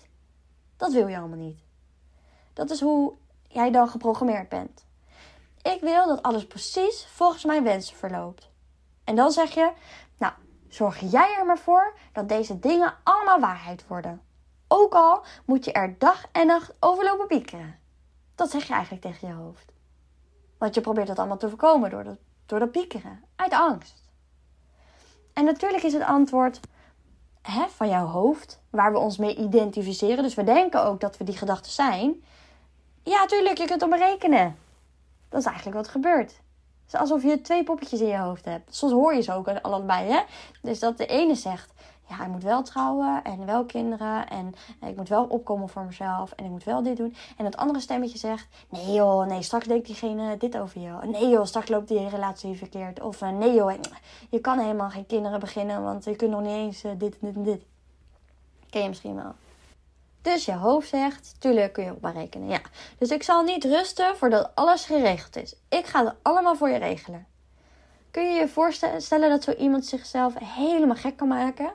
[0.77, 1.61] Dat wil je allemaal niet.
[2.53, 3.13] Dat is hoe
[3.49, 4.85] jij dan geprogrammeerd bent.
[5.63, 8.51] Ik wil dat alles precies volgens mijn wensen verloopt.
[9.05, 9.73] En dan zeg je,
[10.75, 14.23] zorg jij er maar voor dat deze dingen allemaal waarheid worden.
[14.69, 17.79] Ook al moet je er dag en nacht over lopen piekeren.
[18.35, 19.73] Dat zeg je eigenlijk tegen je hoofd.
[20.59, 23.25] Want je probeert dat allemaal te voorkomen door dat, door dat piekeren.
[23.37, 24.11] Uit angst.
[25.33, 26.61] En natuurlijk is het antwoord
[27.43, 30.23] hè, van jouw hoofd, waar we ons mee identificeren.
[30.23, 32.25] Dus we denken ook dat we die gedachten zijn.
[33.03, 34.57] Ja, tuurlijk, je kunt het berekenen.
[35.29, 36.41] Dat is eigenlijk wat gebeurt.
[36.95, 38.75] Alsof je twee poppetjes in je hoofd hebt.
[38.75, 40.21] Soms hoor je ze ook allebei, hè?
[40.63, 41.73] Dus dat de ene zegt,
[42.09, 44.55] ja, ik moet wel trouwen en wel kinderen en
[44.89, 47.15] ik moet wel opkomen voor mezelf en ik moet wel dit doen.
[47.37, 50.93] En het andere stemmetje zegt, nee joh, nee, straks denkt diegene dit over je.
[51.07, 53.01] Nee joh, straks loopt die relatie verkeerd.
[53.01, 53.73] Of eh, nee joh,
[54.31, 57.27] je kan helemaal geen kinderen beginnen, want je kunt nog niet eens eh, dit en
[57.27, 57.63] dit en dit.
[58.71, 59.33] Ken je misschien wel.
[60.23, 62.49] Dus je hoofd zegt, tuurlijk kun je op maar rekenen.
[62.49, 62.61] Ja.
[62.99, 65.55] Dus ik zal niet rusten voordat alles geregeld is.
[65.69, 67.27] Ik ga het allemaal voor je regelen.
[68.11, 71.73] Kun je je voorstellen dat zo iemand zichzelf helemaal gek kan maken?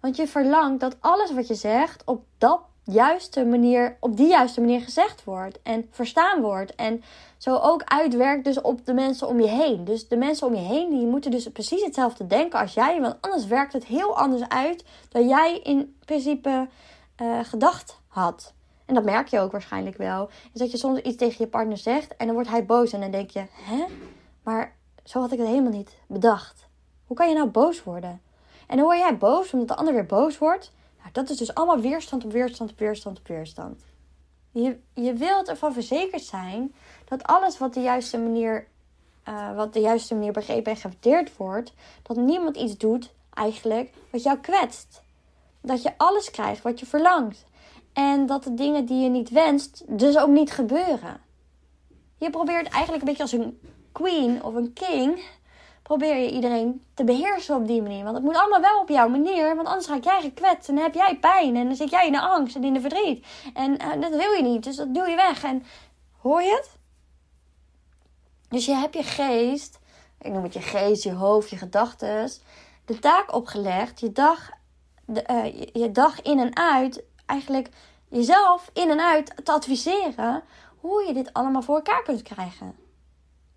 [0.00, 4.60] Want je verlangt dat alles wat je zegt op dat juiste manier, op die juiste
[4.60, 6.74] manier gezegd wordt en verstaan wordt.
[6.74, 7.02] En
[7.38, 9.84] zo ook uitwerkt dus op de mensen om je heen.
[9.84, 13.00] Dus de mensen om je heen, die moeten dus precies hetzelfde denken als jij.
[13.00, 16.68] Want anders werkt het heel anders uit dan jij in principe
[17.20, 18.54] uh, gedacht had.
[18.84, 20.28] En dat merk je ook waarschijnlijk wel.
[20.52, 22.92] Is dat je soms iets tegen je partner zegt en dan wordt hij boos.
[22.92, 23.84] En dan denk je, hè?
[24.42, 26.68] Maar zo had ik het helemaal niet bedacht.
[27.06, 28.20] Hoe kan je nou boos worden?
[28.66, 30.72] En dan word jij boos omdat de ander weer boos wordt.
[30.98, 33.82] Nou, dat is dus allemaal weerstand op weerstand op weerstand op weerstand.
[34.50, 38.66] Je, je wilt ervan verzekerd zijn dat alles wat de juiste manier,
[39.28, 44.22] uh, wat de juiste manier begrepen en gewaardeerd wordt, dat niemand iets doet eigenlijk wat
[44.22, 45.02] jou kwetst.
[45.62, 47.44] Dat je alles krijgt wat je verlangt.
[47.92, 51.20] En dat de dingen die je niet wenst, dus ook niet gebeuren.
[52.16, 53.60] Je probeert eigenlijk een beetje als een
[53.92, 55.22] queen of een king
[55.90, 58.04] probeer je iedereen te beheersen op die manier.
[58.04, 59.56] Want het moet allemaal wel op jouw manier.
[59.56, 61.56] Want anders raak jij gekwetst en dan heb jij pijn.
[61.56, 63.26] En dan zit jij in de angst en in de verdriet.
[63.54, 64.64] En uh, dat wil je niet.
[64.64, 65.42] Dus dat doe je weg.
[65.42, 65.62] En
[66.20, 66.70] hoor je het?
[68.48, 69.78] Dus je hebt je geest,
[70.20, 72.30] ik noem het je geest, je hoofd, je gedachten,
[72.84, 74.50] de taak opgelegd, je dag,
[75.14, 77.68] de, uh, je dag in en uit, eigenlijk
[78.08, 80.42] jezelf in en uit te adviseren
[80.80, 82.76] hoe je dit allemaal voor elkaar kunt krijgen.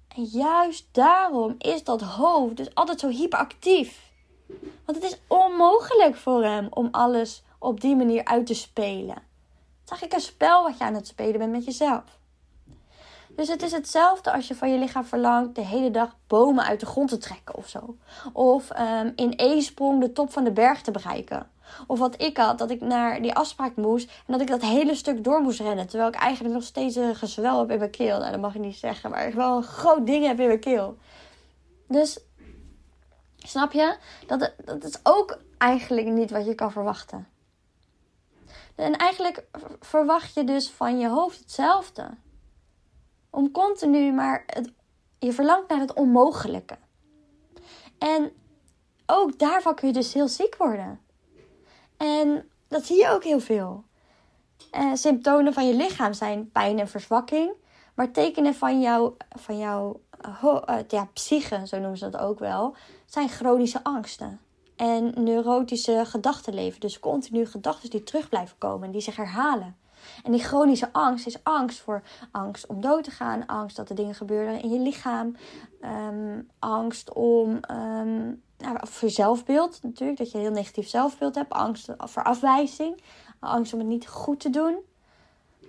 [0.08, 4.12] En juist daarom is dat hoofd dus altijd zo hyperactief.
[4.86, 9.16] Want het is onmogelijk voor hem om alles op die manier uit te spelen.
[9.16, 12.04] Het is eigenlijk een spel wat je aan het spelen bent met jezelf.
[13.36, 16.80] Dus het is hetzelfde als je van je lichaam verlangt de hele dag bomen uit
[16.80, 17.98] de grond te trekken of zo.
[18.34, 21.52] Of um, in één sprong de top van de berg te bereiken.
[21.88, 24.96] Of wat ik had, dat ik naar die afspraak moest en dat ik dat hele
[24.96, 25.88] stuk door moest rennen.
[25.88, 28.20] Terwijl ik eigenlijk nog steeds een gezwel heb in mijn keel.
[28.20, 30.60] Nou, dat mag ik niet zeggen, maar ik wel een groot ding heb in mijn
[30.60, 30.98] keel.
[31.88, 32.20] Dus,
[33.38, 33.98] snap je?
[34.28, 37.28] Dat, dat is ook eigenlijk niet wat je kan verwachten.
[38.76, 39.44] En eigenlijk
[39.80, 42.10] verwacht je dus van je hoofd hetzelfde.
[43.36, 44.46] Om continu maar
[45.20, 46.78] je verlangt naar het onmogelijke.
[47.98, 48.32] En
[49.06, 51.00] ook daarvan kun je dus heel ziek worden.
[51.98, 53.84] En dat zie je ook heel veel.
[54.72, 57.54] Uh, symptomen van je lichaam zijn pijn en verzwakking.
[57.96, 60.02] Maar tekenen van, jou, van jouw
[60.44, 64.40] uh, ja, psyche, zo noemen ze dat ook wel, zijn chronische angsten.
[64.76, 66.80] En neurotische gedachtenleven.
[66.80, 69.76] Dus continu gedachten die terug blijven komen en die zich herhalen.
[70.24, 73.96] En die chronische angst is angst voor angst om dood te gaan, angst dat er
[73.96, 75.36] dingen gebeuren in je lichaam,
[75.82, 81.54] ehm, angst om um, nou, voor zelfbeeld natuurlijk, dat je een heel negatief zelfbeeld hebt,
[81.54, 83.02] angst voor afwijzing,
[83.40, 84.78] angst om het niet goed te doen.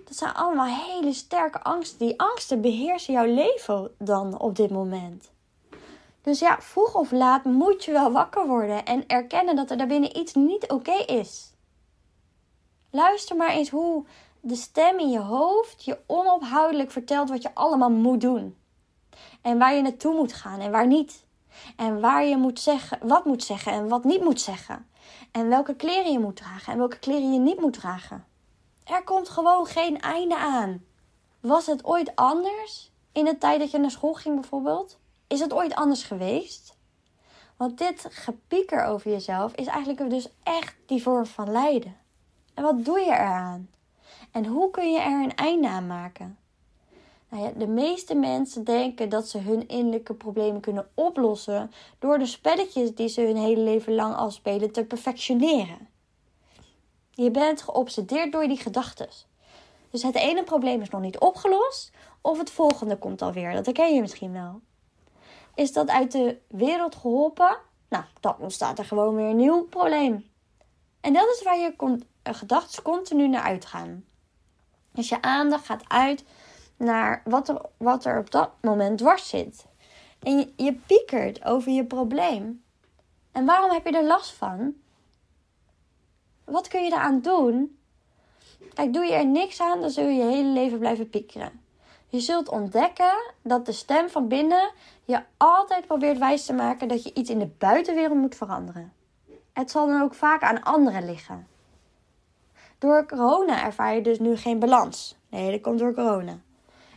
[0.05, 1.99] Dat zijn allemaal hele sterke angsten.
[1.99, 5.31] Die angsten beheersen jouw leven dan op dit moment.
[6.25, 10.17] Dus ja, vroeg of laat moet je wel wakker worden en erkennen dat er daarbinnen
[10.17, 11.53] iets niet oké is.
[12.89, 14.05] Luister maar eens hoe
[14.39, 18.57] de stem in je hoofd je onophoudelijk vertelt wat je allemaal moet doen.
[19.41, 21.25] En waar je naartoe moet gaan en waar niet.
[21.75, 24.87] En waar je moet zeggen, wat moet zeggen en wat niet moet zeggen.
[25.31, 28.25] En welke kleren je moet dragen en welke kleren je niet moet dragen.
[28.83, 30.85] Er komt gewoon geen einde aan.
[31.39, 34.97] Was het ooit anders in de tijd dat je naar school ging bijvoorbeeld?
[35.27, 36.77] Is het ooit anders geweest?
[37.57, 41.95] Want dit gepieker over jezelf is eigenlijk dus echt die vorm van lijden.
[42.53, 43.69] En wat doe je eraan?
[44.31, 46.37] En hoe kun je er een einde aan maken?
[47.29, 52.25] Nou ja, de meeste mensen denken dat ze hun innerlijke problemen kunnen oplossen door de
[52.25, 55.87] spelletjes die ze hun hele leven lang al spelen te perfectioneren.
[57.11, 59.09] Je bent geobsedeerd door die gedachten.
[59.89, 63.53] Dus het ene probleem is nog niet opgelost, of het volgende komt alweer.
[63.53, 64.61] Dat herken je misschien wel.
[65.55, 67.57] Is dat uit de wereld geholpen?
[67.89, 70.29] Nou, dan ontstaat er gewoon weer een nieuw probleem.
[71.01, 74.05] En dat is waar je gedachten continu naar uitgaan.
[74.91, 76.23] Dus je aandacht gaat uit
[76.77, 79.65] naar wat er, wat er op dat moment dwars zit.
[80.19, 82.63] En je, je piekert over je probleem.
[83.31, 84.73] En waarom heb je er last van?
[86.43, 87.79] Wat kun je eraan doen?
[88.73, 91.64] Kijk, doe je er niks aan, dan zul je je hele leven blijven piekeren.
[92.15, 94.71] Je zult ontdekken dat de stem van binnen
[95.03, 98.93] je altijd probeert wijs te maken dat je iets in de buitenwereld moet veranderen.
[99.53, 101.47] Het zal dan ook vaak aan anderen liggen.
[102.77, 105.17] Door corona ervaar je dus nu geen balans.
[105.29, 106.37] Nee, dat komt door corona.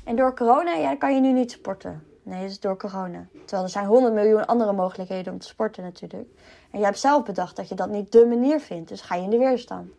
[0.04, 2.06] En door corona kan je nu niet sporten.
[2.22, 3.26] Nee, dat is door corona.
[3.32, 6.28] Terwijl er zijn 100 miljoen andere mogelijkheden om te sporten natuurlijk.
[6.70, 8.88] En jij hebt zelf bedacht dat je dat niet de manier vindt.
[8.88, 9.90] Dus ga je in de weerstand.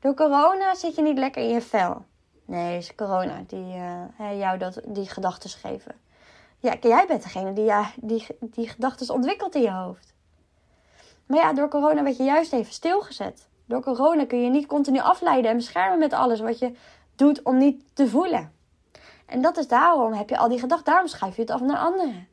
[0.00, 2.04] Door corona zit je niet lekker in je vel.
[2.46, 3.76] Nee, is corona die
[4.20, 5.94] uh, jou dat, die gedachten geven.
[6.58, 10.14] Ja, jij bent degene die ja, die, die gedachten ontwikkelt in je hoofd.
[11.26, 13.48] Maar ja, door corona werd je juist even stilgezet.
[13.64, 16.72] Door corona kun je niet continu afleiden en beschermen met alles wat je
[17.14, 18.52] doet om niet te voelen.
[19.26, 20.92] En dat is daarom heb je al die gedachten.
[20.92, 22.28] Daarom schuif je het af naar anderen.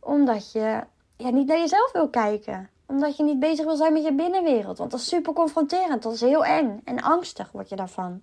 [0.00, 0.82] Omdat je
[1.16, 2.70] ja, niet naar jezelf wil kijken.
[2.86, 4.78] Omdat je niet bezig wil zijn met je binnenwereld.
[4.78, 6.02] Want dat is super confronterend.
[6.02, 6.80] Dat is heel eng.
[6.84, 8.22] En angstig word je daarvan.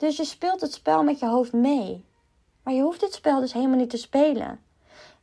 [0.00, 2.04] Dus je speelt het spel met je hoofd mee.
[2.62, 4.60] Maar je hoeft dit spel dus helemaal niet te spelen.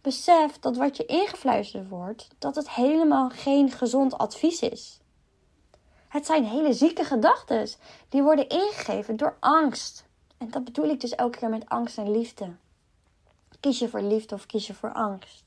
[0.01, 4.99] Besef dat wat je ingefluisterd wordt, dat het helemaal geen gezond advies is.
[6.07, 7.69] Het zijn hele zieke gedachten
[8.09, 10.05] die worden ingegeven door angst.
[10.37, 12.55] En dat bedoel ik dus elke keer met angst en liefde.
[13.59, 15.43] Kies je voor liefde of kies je voor angst?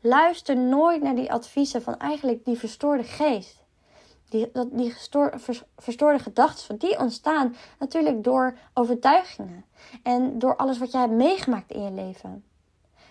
[0.00, 3.59] Luister nooit naar die adviezen van eigenlijk die verstoorde geest.
[4.30, 4.94] Die, die
[5.76, 9.64] verstoorde gedachten, die ontstaan natuurlijk door overtuigingen.
[10.02, 12.44] En door alles wat jij hebt meegemaakt in je leven.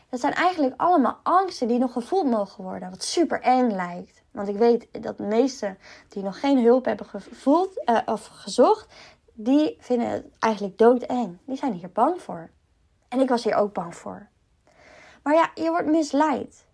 [0.10, 2.89] Dat zijn eigenlijk allemaal angsten die nog gevoeld mogen worden.
[2.89, 4.21] Wat super eng lijkt.
[4.32, 5.77] Want ik weet dat de meesten
[6.10, 8.93] die nog geen hulp hebben gevoeld uh, of gezocht,
[9.34, 11.38] die vinden het eigenlijk doodeng.
[11.45, 12.49] Die zijn hier bang voor.
[13.08, 14.27] En ik was hier ook bang voor.
[15.23, 16.65] Maar ja, je wordt misleid.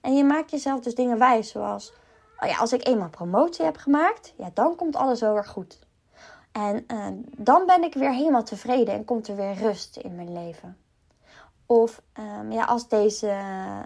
[0.00, 1.92] En je maakt jezelf dus dingen wijs, zoals:
[2.40, 5.78] oh ja, als ik eenmaal promotie heb gemaakt, ja, dan komt alles wel weer goed.
[6.52, 10.32] En uh, dan ben ik weer helemaal tevreden en komt er weer rust in mijn
[10.32, 10.76] leven.
[11.66, 13.78] Of um, ja, als deze, uh,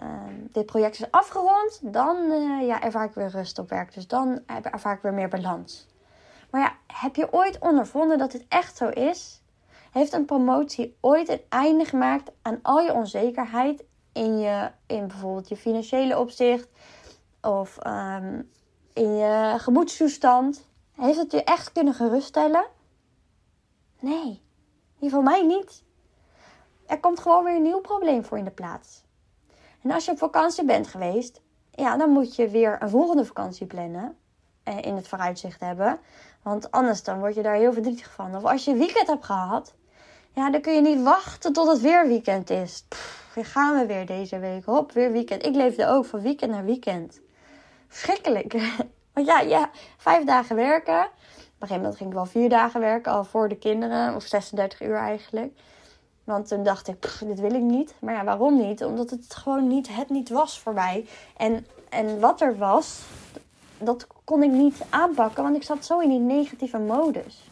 [0.51, 3.93] dit project is afgerond, dan uh, ja, ervaar ik weer rust op werk.
[3.93, 5.87] Dus dan ervaar ik weer meer balans.
[6.49, 9.41] Maar ja, heb je ooit ondervonden dat dit echt zo is?
[9.91, 15.49] Heeft een promotie ooit een einde gemaakt aan al je onzekerheid in, je, in bijvoorbeeld
[15.49, 16.67] je financiële opzicht
[17.45, 18.51] of um,
[18.93, 20.67] in je gemoedstoestand?
[20.91, 22.65] Heeft het je echt kunnen geruststellen?
[23.99, 24.41] Nee,
[24.99, 25.83] die van mij niet.
[26.85, 29.03] Er komt gewoon weer een nieuw probleem voor in de plaats.
[29.81, 33.65] En als je op vakantie bent geweest, ja, dan moet je weer een volgende vakantie
[33.65, 34.17] plannen.
[34.63, 35.99] En in het vooruitzicht hebben.
[36.41, 38.35] Want anders dan word je daar heel verdrietig van.
[38.35, 39.73] Of als je weekend hebt gehad,
[40.33, 42.85] ja, dan kun je niet wachten tot het weer weekend is.
[42.89, 44.65] Pff, gaan we weer deze week.
[44.65, 45.45] Hop, weer weekend.
[45.45, 47.19] Ik leefde ook van weekend naar weekend.
[47.95, 48.53] Verschrikkelijk.
[49.13, 50.99] Want ja, ja, vijf dagen werken.
[50.99, 54.15] Op een gegeven moment ging ik wel vier dagen werken, al voor de kinderen.
[54.15, 55.51] Of 36 uur eigenlijk.
[56.23, 57.93] Want toen dacht ik, dit wil ik niet.
[57.99, 58.83] Maar ja, waarom niet?
[58.83, 61.05] Omdat het gewoon niet, het niet was voor mij.
[61.37, 63.01] En, en wat er was,
[63.77, 67.49] dat kon ik niet aanpakken, want ik zat zo in die negatieve modus.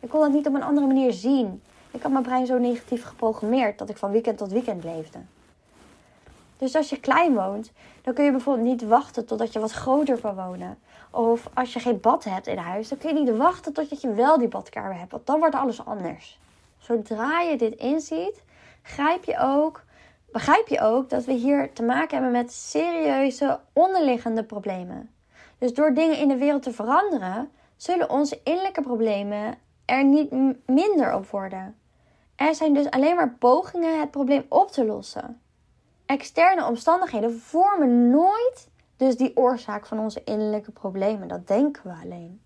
[0.00, 1.62] Ik kon het niet op een andere manier zien.
[1.90, 5.18] Ik had mijn brein zo negatief geprogrammeerd dat ik van weekend tot weekend leefde.
[6.64, 7.72] Dus als je klein woont,
[8.02, 10.78] dan kun je bijvoorbeeld niet wachten totdat je wat groter kan wonen.
[11.10, 14.12] Of als je geen bad hebt in huis, dan kun je niet wachten totdat je
[14.12, 15.10] wel die badkamer hebt.
[15.10, 16.38] Want dan wordt alles anders.
[16.78, 18.42] Zodra je dit inziet,
[18.82, 19.82] grijp je ook,
[20.32, 25.10] begrijp je ook dat we hier te maken hebben met serieuze onderliggende problemen.
[25.58, 30.30] Dus door dingen in de wereld te veranderen, zullen onze innerlijke problemen er niet
[30.66, 31.76] minder op worden.
[32.36, 35.38] Er zijn dus alleen maar pogingen het probleem op te lossen.
[36.06, 41.28] Externe omstandigheden vormen nooit dus die oorzaak van onze innerlijke problemen.
[41.28, 42.42] Dat denken we alleen.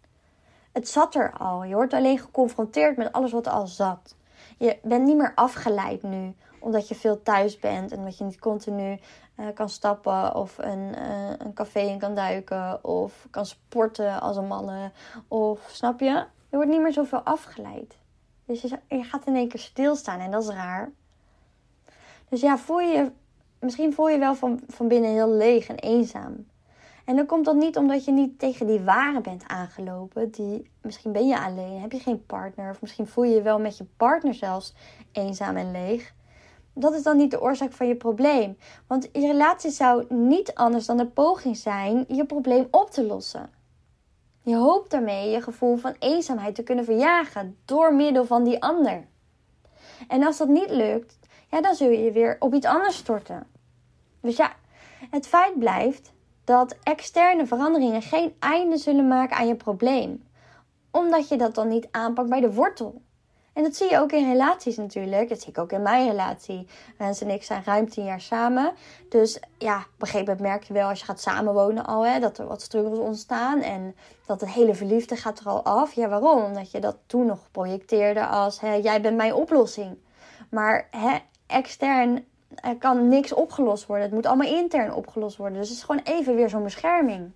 [0.73, 1.65] Het zat er al.
[1.65, 4.17] Je wordt alleen geconfronteerd met alles wat er al zat.
[4.59, 8.39] Je bent niet meer afgeleid nu, omdat je veel thuis bent en dat je niet
[8.39, 8.99] continu
[9.37, 14.37] uh, kan stappen of een, uh, een café in kan duiken of kan sporten als
[14.37, 14.93] een mannen.
[15.29, 16.25] Of snap je?
[16.51, 17.99] Je wordt niet meer zoveel afgeleid.
[18.45, 20.91] Dus je, je gaat in één keer stilstaan en dat is raar.
[22.29, 23.13] Dus ja, voel je,
[23.61, 26.47] misschien voel je wel van, van binnen heel leeg en eenzaam.
[27.05, 30.31] En dan komt dat niet omdat je niet tegen die ware bent aangelopen.
[30.31, 32.71] Die, misschien ben je alleen, heb je geen partner.
[32.71, 34.75] Of misschien voel je je wel met je partner zelfs
[35.13, 36.15] eenzaam en leeg.
[36.73, 38.57] Dat is dan niet de oorzaak van je probleem.
[38.87, 43.51] Want je relatie zou niet anders dan een poging zijn je probleem op te lossen.
[44.43, 49.07] Je hoopt daarmee je gevoel van eenzaamheid te kunnen verjagen door middel van die ander.
[50.09, 51.18] En als dat niet lukt,
[51.51, 53.47] ja, dan zul je weer op iets anders storten.
[54.21, 54.53] Dus ja,
[55.11, 56.13] het feit blijft
[56.45, 60.25] dat externe veranderingen geen einde zullen maken aan je probleem,
[60.91, 63.01] omdat je dat dan niet aanpakt bij de wortel.
[63.59, 65.29] En dat zie je ook in relaties natuurlijk.
[65.29, 66.67] Dat zie ik ook in mijn relatie.
[66.99, 68.73] Rens en ik zijn ruim tien jaar samen.
[69.09, 72.07] Dus ja, op een gegeven moment merk je wel als je gaat samenwonen al...
[72.07, 73.61] Hè, dat er wat struggles ontstaan.
[73.61, 73.97] En
[74.27, 75.93] dat het hele verliefde gaat er al af.
[75.93, 76.43] Ja, waarom?
[76.43, 78.61] Omdat je dat toen nog projecteerde als...
[78.61, 79.99] Hè, jij bent mijn oplossing.
[80.51, 81.19] Maar hè,
[81.49, 82.25] extern
[82.55, 84.07] er kan niks opgelost worden.
[84.07, 85.59] Het moet allemaal intern opgelost worden.
[85.59, 87.31] Dus het is gewoon even weer zo'n bescherming.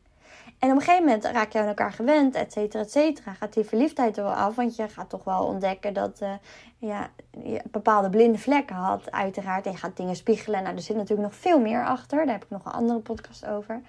[0.58, 3.32] En op een gegeven moment raak je aan elkaar gewend, et cetera, et cetera.
[3.32, 6.32] Gaat die verliefdheid er wel af, want je gaat toch wel ontdekken dat uh,
[6.78, 7.08] ja,
[7.44, 9.66] je bepaalde blinde vlekken had, uiteraard.
[9.66, 10.62] En je gaat dingen spiegelen.
[10.62, 12.24] Nou, er zit natuurlijk nog veel meer achter.
[12.24, 13.80] Daar heb ik nog een andere podcast over.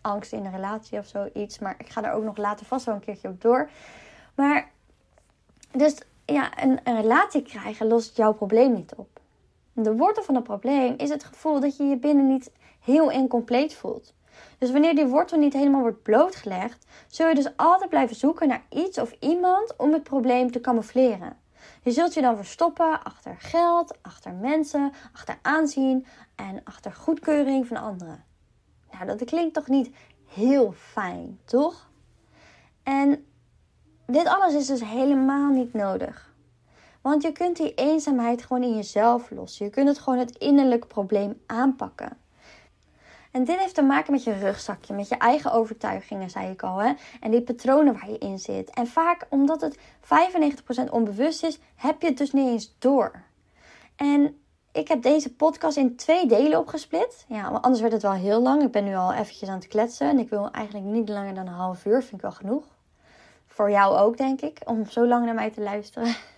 [0.00, 1.58] Angst in een relatie of zoiets.
[1.58, 3.68] Maar ik ga daar ook nog later vast wel een keertje op door.
[4.34, 4.70] Maar,
[5.72, 9.20] dus ja, een relatie krijgen lost jouw probleem niet op.
[9.82, 12.50] De wortel van het probleem is het gevoel dat je je binnen niet
[12.80, 14.14] heel incompleet voelt.
[14.58, 18.62] Dus wanneer die wortel niet helemaal wordt blootgelegd, zul je dus altijd blijven zoeken naar
[18.70, 21.36] iets of iemand om het probleem te camoufleren.
[21.82, 27.76] Je zult je dan verstoppen achter geld, achter mensen, achter aanzien en achter goedkeuring van
[27.76, 28.24] anderen.
[28.92, 29.90] Nou, dat klinkt toch niet
[30.26, 31.90] heel fijn, toch?
[32.82, 33.26] En
[34.06, 36.27] dit alles is dus helemaal niet nodig.
[37.00, 39.64] Want je kunt die eenzaamheid gewoon in jezelf lossen.
[39.64, 42.16] Je kunt het gewoon het innerlijke probleem aanpakken.
[43.30, 46.78] En dit heeft te maken met je rugzakje, met je eigen overtuigingen, zei ik al.
[46.78, 46.92] Hè?
[47.20, 48.70] En die patronen waar je in zit.
[48.70, 53.22] En vaak omdat het 95% onbewust is, heb je het dus niet eens door.
[53.96, 54.40] En
[54.72, 57.24] ik heb deze podcast in twee delen opgesplit.
[57.28, 58.62] Ja, anders werd het wel heel lang.
[58.62, 60.08] Ik ben nu al eventjes aan het kletsen.
[60.08, 62.00] En ik wil eigenlijk niet langer dan een half uur.
[62.00, 62.64] Vind ik wel genoeg.
[63.46, 64.60] Voor jou ook, denk ik.
[64.64, 66.14] Om zo lang naar mij te luisteren.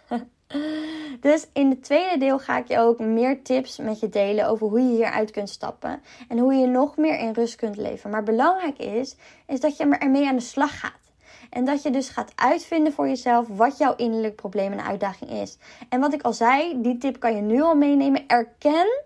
[1.20, 4.66] Dus in het tweede deel ga ik je ook meer tips met je delen over
[4.66, 6.03] hoe je hieruit kunt stappen.
[6.28, 8.11] En hoe je nog meer in rust kunt leven.
[8.11, 11.12] Maar belangrijk is, is dat je ermee aan de slag gaat.
[11.51, 15.59] En dat je dus gaat uitvinden voor jezelf wat jouw innerlijk probleem en uitdaging is.
[15.88, 18.26] En wat ik al zei, die tip kan je nu al meenemen.
[18.26, 19.03] Erken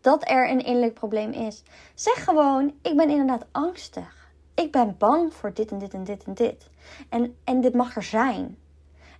[0.00, 1.62] dat er een innerlijk probleem is.
[1.94, 4.32] Zeg gewoon, ik ben inderdaad angstig.
[4.54, 6.70] Ik ben bang voor dit en dit en dit en dit.
[7.08, 8.58] En, en dit mag er zijn.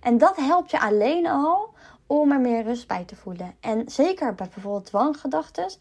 [0.05, 1.73] En dat helpt je alleen al
[2.07, 3.55] om er meer rust bij te voelen.
[3.59, 5.71] En zeker bij bijvoorbeeld dwanggedachten.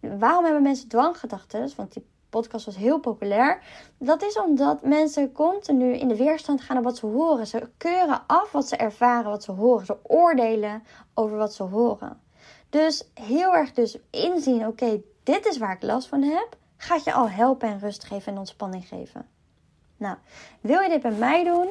[0.00, 1.70] Waarom hebben mensen dwanggedachten?
[1.76, 3.62] Want die podcast was heel populair.
[3.98, 7.46] Dat is omdat mensen continu in de weerstand gaan op wat ze horen.
[7.46, 9.86] Ze keuren af wat ze ervaren, wat ze horen.
[9.86, 10.82] Ze oordelen
[11.14, 12.20] over wat ze horen.
[12.68, 16.56] Dus heel erg dus inzien, oké, dit is waar ik last van heb.
[16.76, 19.28] Gaat je al helpen en rust geven en ontspanning geven.
[19.96, 20.16] Nou,
[20.60, 21.68] wil je dit bij mij doen?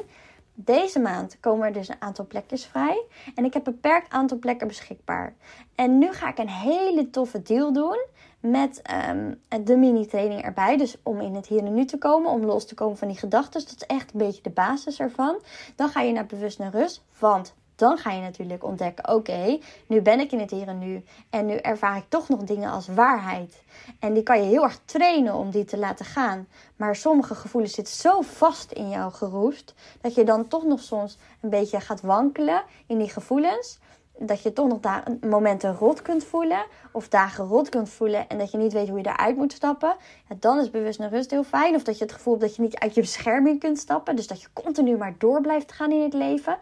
[0.64, 3.04] Deze maand komen er dus een aantal plekjes vrij.
[3.34, 5.34] En ik heb een beperkt aantal plekken beschikbaar.
[5.74, 8.06] En nu ga ik een hele toffe deal doen
[8.40, 10.76] met um, de mini-training erbij.
[10.76, 13.18] Dus om in het hier en nu te komen, om los te komen van die
[13.18, 13.60] gedachten.
[13.60, 15.40] Dat is echt een beetje de basis ervan.
[15.76, 17.04] Dan ga je naar bewust naar rust.
[17.18, 21.04] Want dan ga je natuurlijk ontdekken: oké, nu ben ik in het hier en nu.
[21.30, 23.62] En nu ervaar ik toch nog dingen als waarheid.
[23.98, 26.46] En die kan je heel erg trainen om die te laten gaan.
[26.76, 29.74] Maar sommige gevoelens zitten zo vast in jou geroest.
[30.00, 33.78] dat je dan toch nog soms een beetje gaat wankelen in die gevoelens.
[34.18, 36.64] Dat je toch nog daar momenten rot kunt voelen.
[36.92, 38.28] Of dagen rot kunt voelen.
[38.28, 39.96] En dat je niet weet hoe je daaruit moet stappen.
[40.38, 41.74] Dan is bewust naar rust heel fijn.
[41.74, 44.16] Of dat je het gevoel hebt dat je niet uit je bescherming kunt stappen.
[44.16, 46.58] Dus dat je continu maar door blijft gaan in het leven.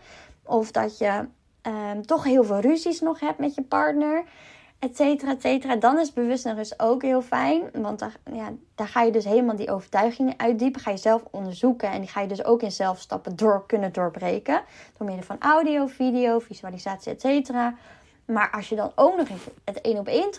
[0.49, 1.25] Of dat je
[1.63, 4.25] um, toch heel veel ruzies nog hebt met je partner.
[4.79, 5.77] Et cetera, et cetera.
[5.77, 7.63] Dan is bewust naar rust ook heel fijn.
[7.73, 10.81] Want daar, ja, daar ga je dus helemaal die overtuigingen uitdiepen.
[10.81, 11.91] Ga je zelf onderzoeken.
[11.91, 14.63] En die ga je dus ook in zelfstappen door kunnen doorbreken.
[14.97, 17.75] Door middel van audio, video, visualisatie, et cetera.
[18.25, 19.29] Maar als je dan ook nog
[19.65, 20.31] het één op één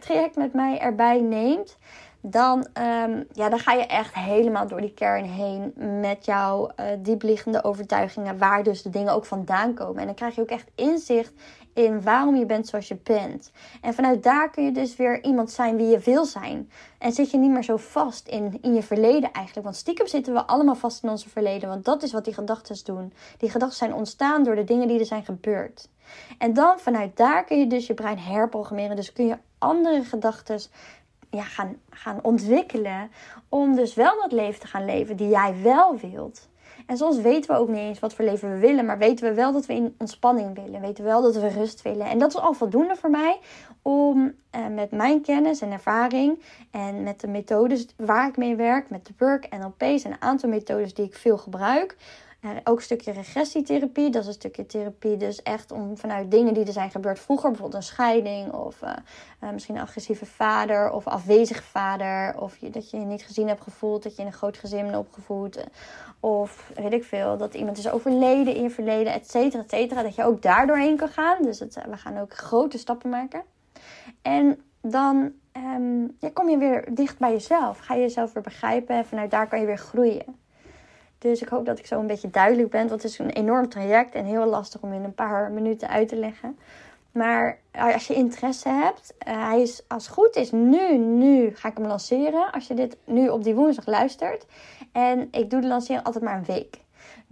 [0.00, 1.76] traject met mij erbij neemt
[2.24, 6.86] dan, um, ja, dan ga je echt helemaal door die kern heen met jouw uh,
[6.98, 10.00] diepliggende overtuigingen, waar dus de dingen ook vandaan komen.
[10.00, 11.32] En dan krijg je ook echt inzicht
[11.74, 13.52] in waarom je bent zoals je bent.
[13.80, 16.70] En vanuit daar kun je dus weer iemand zijn wie je wil zijn.
[16.98, 19.66] En zit je niet meer zo vast in, in je verleden eigenlijk.
[19.66, 21.68] Want stiekem zitten we allemaal vast in onze verleden.
[21.68, 23.12] Want dat is wat die gedachten doen.
[23.38, 25.88] Die gedachten zijn ontstaan door de dingen die er zijn gebeurd.
[26.38, 28.96] En dan vanuit daar kun je dus je brein herprogrammeren.
[28.96, 30.60] Dus kun je andere gedachten
[31.32, 33.10] ja, gaan, gaan ontwikkelen.
[33.48, 36.50] Om dus wel dat leven te gaan leven die jij wel wilt.
[36.86, 39.34] En soms weten we ook niet eens wat voor leven we willen, maar weten we
[39.34, 40.80] wel dat we in ontspanning willen.
[40.80, 42.06] Weten we wel dat we rust willen.
[42.06, 43.38] En dat is al voldoende voor mij
[43.82, 48.90] om eh, met mijn kennis en ervaring en met de methodes waar ik mee werk,
[48.90, 51.96] met de work, NLP's en een aantal methodes die ik veel gebruik,
[52.64, 54.10] ook een stukje regressietherapie.
[54.10, 57.50] Dat is een stukje therapie dus echt om vanuit dingen die er zijn gebeurd vroeger.
[57.50, 58.90] Bijvoorbeeld een scheiding of uh,
[59.44, 62.40] uh, misschien een agressieve vader of afwezige vader.
[62.40, 64.96] Of dat je je niet gezien hebt gevoeld, dat je in een groot gezin bent
[64.96, 65.66] opgevoed.
[66.20, 70.02] Of weet ik veel, dat iemand is overleden in je verleden, et cetera, et cetera.
[70.02, 71.42] Dat je ook daar doorheen kan gaan.
[71.42, 73.42] Dus we gaan ook grote stappen maken.
[74.22, 75.32] En dan
[76.18, 77.78] ja, kom je weer dicht bij jezelf.
[77.78, 80.40] Ga je jezelf weer begrijpen en vanuit daar kan je weer groeien.
[81.22, 82.88] Dus ik hoop dat ik zo een beetje duidelijk ben.
[82.88, 86.08] Want het is een enorm traject en heel lastig om in een paar minuten uit
[86.08, 86.58] te leggen.
[87.12, 91.68] Maar als je interesse hebt, uh, hij is als het goed is nu, nu ga
[91.68, 92.52] ik hem lanceren.
[92.52, 94.46] Als je dit nu op die woensdag luistert.
[94.92, 96.78] En ik doe de lancering altijd maar een week.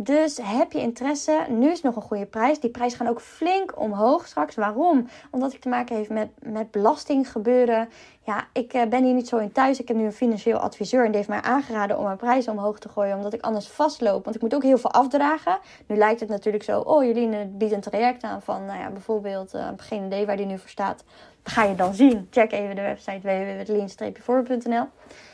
[0.02, 2.60] Dus heb je interesse, nu is nog een goede prijs.
[2.60, 4.54] Die prijzen gaan ook flink omhoog straks.
[4.54, 5.08] Waarom?
[5.30, 7.88] Omdat ik te maken heeft met, met belastinggebeuren.
[8.22, 9.80] Ja, ik uh, ben hier niet zo in thuis.
[9.80, 12.78] Ik heb nu een financieel adviseur en die heeft mij aangeraden om mijn prijzen omhoog
[12.78, 13.16] te gooien.
[13.16, 14.24] Omdat ik anders vastloop.
[14.24, 15.58] Want ik moet ook heel veel afdragen.
[15.86, 19.54] Nu lijkt het natuurlijk zo, oh Joline biedt een traject aan van, nou ja, bijvoorbeeld,
[19.54, 21.04] uh, geen idee waar die nu voor staat.
[21.42, 22.26] Ga je dan zien.
[22.30, 24.86] Check even de website www.lean-voorbeeld.nl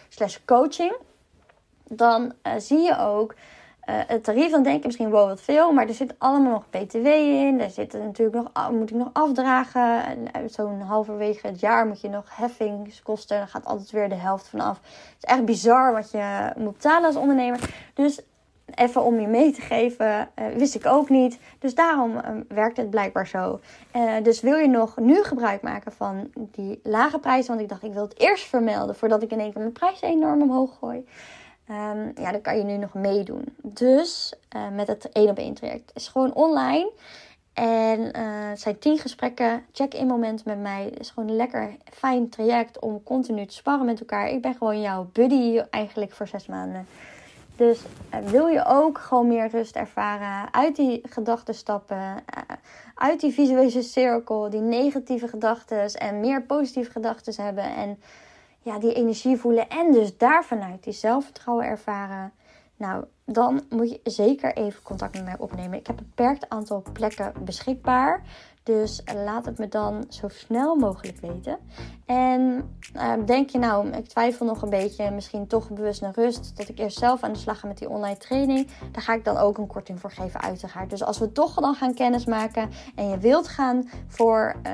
[0.09, 0.97] slash coaching.
[1.89, 3.35] Dan uh, zie je ook
[3.87, 6.71] uh, het tarief, dan denk je misschien wel wat veel, maar er zit allemaal nog
[6.71, 7.61] BTW in.
[7.61, 10.03] Er zit natuurlijk nog, moet ik nog afdragen.
[10.33, 13.39] En zo'n halverwege het jaar moet je nog heffingskosten.
[13.39, 14.81] Dan gaat altijd weer de helft vanaf.
[14.83, 17.61] Het is echt bizar wat je moet betalen als ondernemer.
[17.95, 18.21] Dus
[18.75, 20.07] even om je mee te geven,
[20.39, 21.39] uh, wist ik ook niet.
[21.59, 23.61] Dus daarom uh, werkt het blijkbaar zo.
[24.23, 27.49] Dus wil je nog nu gebruik maken van die lage prijzen?
[27.49, 30.01] Want ik dacht, ik wil het eerst vermelden voordat ik in één keer mijn prijs
[30.01, 31.05] enorm omhoog gooi.
[31.71, 33.57] Um, ja, dan kan je nu nog meedoen.
[33.63, 35.89] Dus uh, met het 1 op 1 traject.
[35.89, 36.91] Het is gewoon online.
[37.53, 40.85] En uh, het zijn 10 gesprekken, check-in momenten met mij.
[40.85, 44.29] Het is gewoon een lekker fijn traject om continu te sparren met elkaar.
[44.29, 46.87] Ik ben gewoon jouw buddy eigenlijk voor zes maanden.
[47.57, 47.81] Dus
[48.15, 52.25] uh, wil je ook gewoon meer rust ervaren, uit die gedachten stappen,
[52.95, 57.99] uit die visuele cirkel, die negatieve gedachten en meer positieve gedachten hebben en
[58.67, 62.33] ja, die energie voelen en dus daar vanuit die zelfvertrouwen ervaren.
[62.77, 65.79] Nou, dan moet je zeker even contact met mij opnemen.
[65.79, 68.23] Ik heb een beperkt aantal plekken beschikbaar.
[68.67, 71.59] Dus laat het me dan zo snel mogelijk weten.
[72.07, 76.57] En uh, denk je nou, ik twijfel nog een beetje, misschien toch bewust naar rust,
[76.57, 78.69] dat ik eerst zelf aan de slag ga met die online training.
[78.93, 80.91] Daar ga ik dan ook een korting voor geven, uiteraard.
[80.91, 84.73] Dus als we toch dan gaan kennismaken en je wilt gaan voor uh,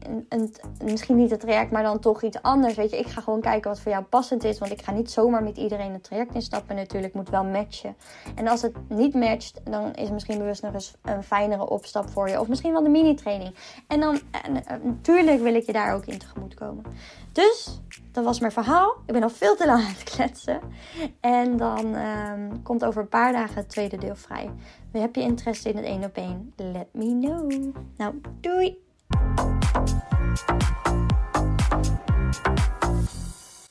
[0.00, 2.74] een, een, misschien niet het traject, maar dan toch iets anders.
[2.74, 4.58] Weet je, ik ga gewoon kijken wat voor jou passend is.
[4.58, 6.76] Want ik ga niet zomaar met iedereen het traject instappen.
[6.76, 7.96] Natuurlijk moet wel matchen.
[8.34, 12.28] En als het niet matcht, dan is misschien bewust nog eens een fijnere opstap voor
[12.28, 12.40] je.
[12.40, 13.28] Of misschien wel de mini-training
[13.86, 14.20] en dan,
[14.82, 16.84] natuurlijk wil ik je daar ook in tegemoet komen.
[17.32, 17.80] Dus,
[18.12, 18.96] dat was mijn verhaal.
[19.06, 20.60] Ik ben al veel te lang aan het kletsen.
[21.20, 24.50] En dan um, komt over een paar dagen het tweede deel vrij.
[24.92, 26.52] Heb je interesse in het één op één?
[26.56, 27.74] Let me know.
[27.96, 28.78] Nou, doei!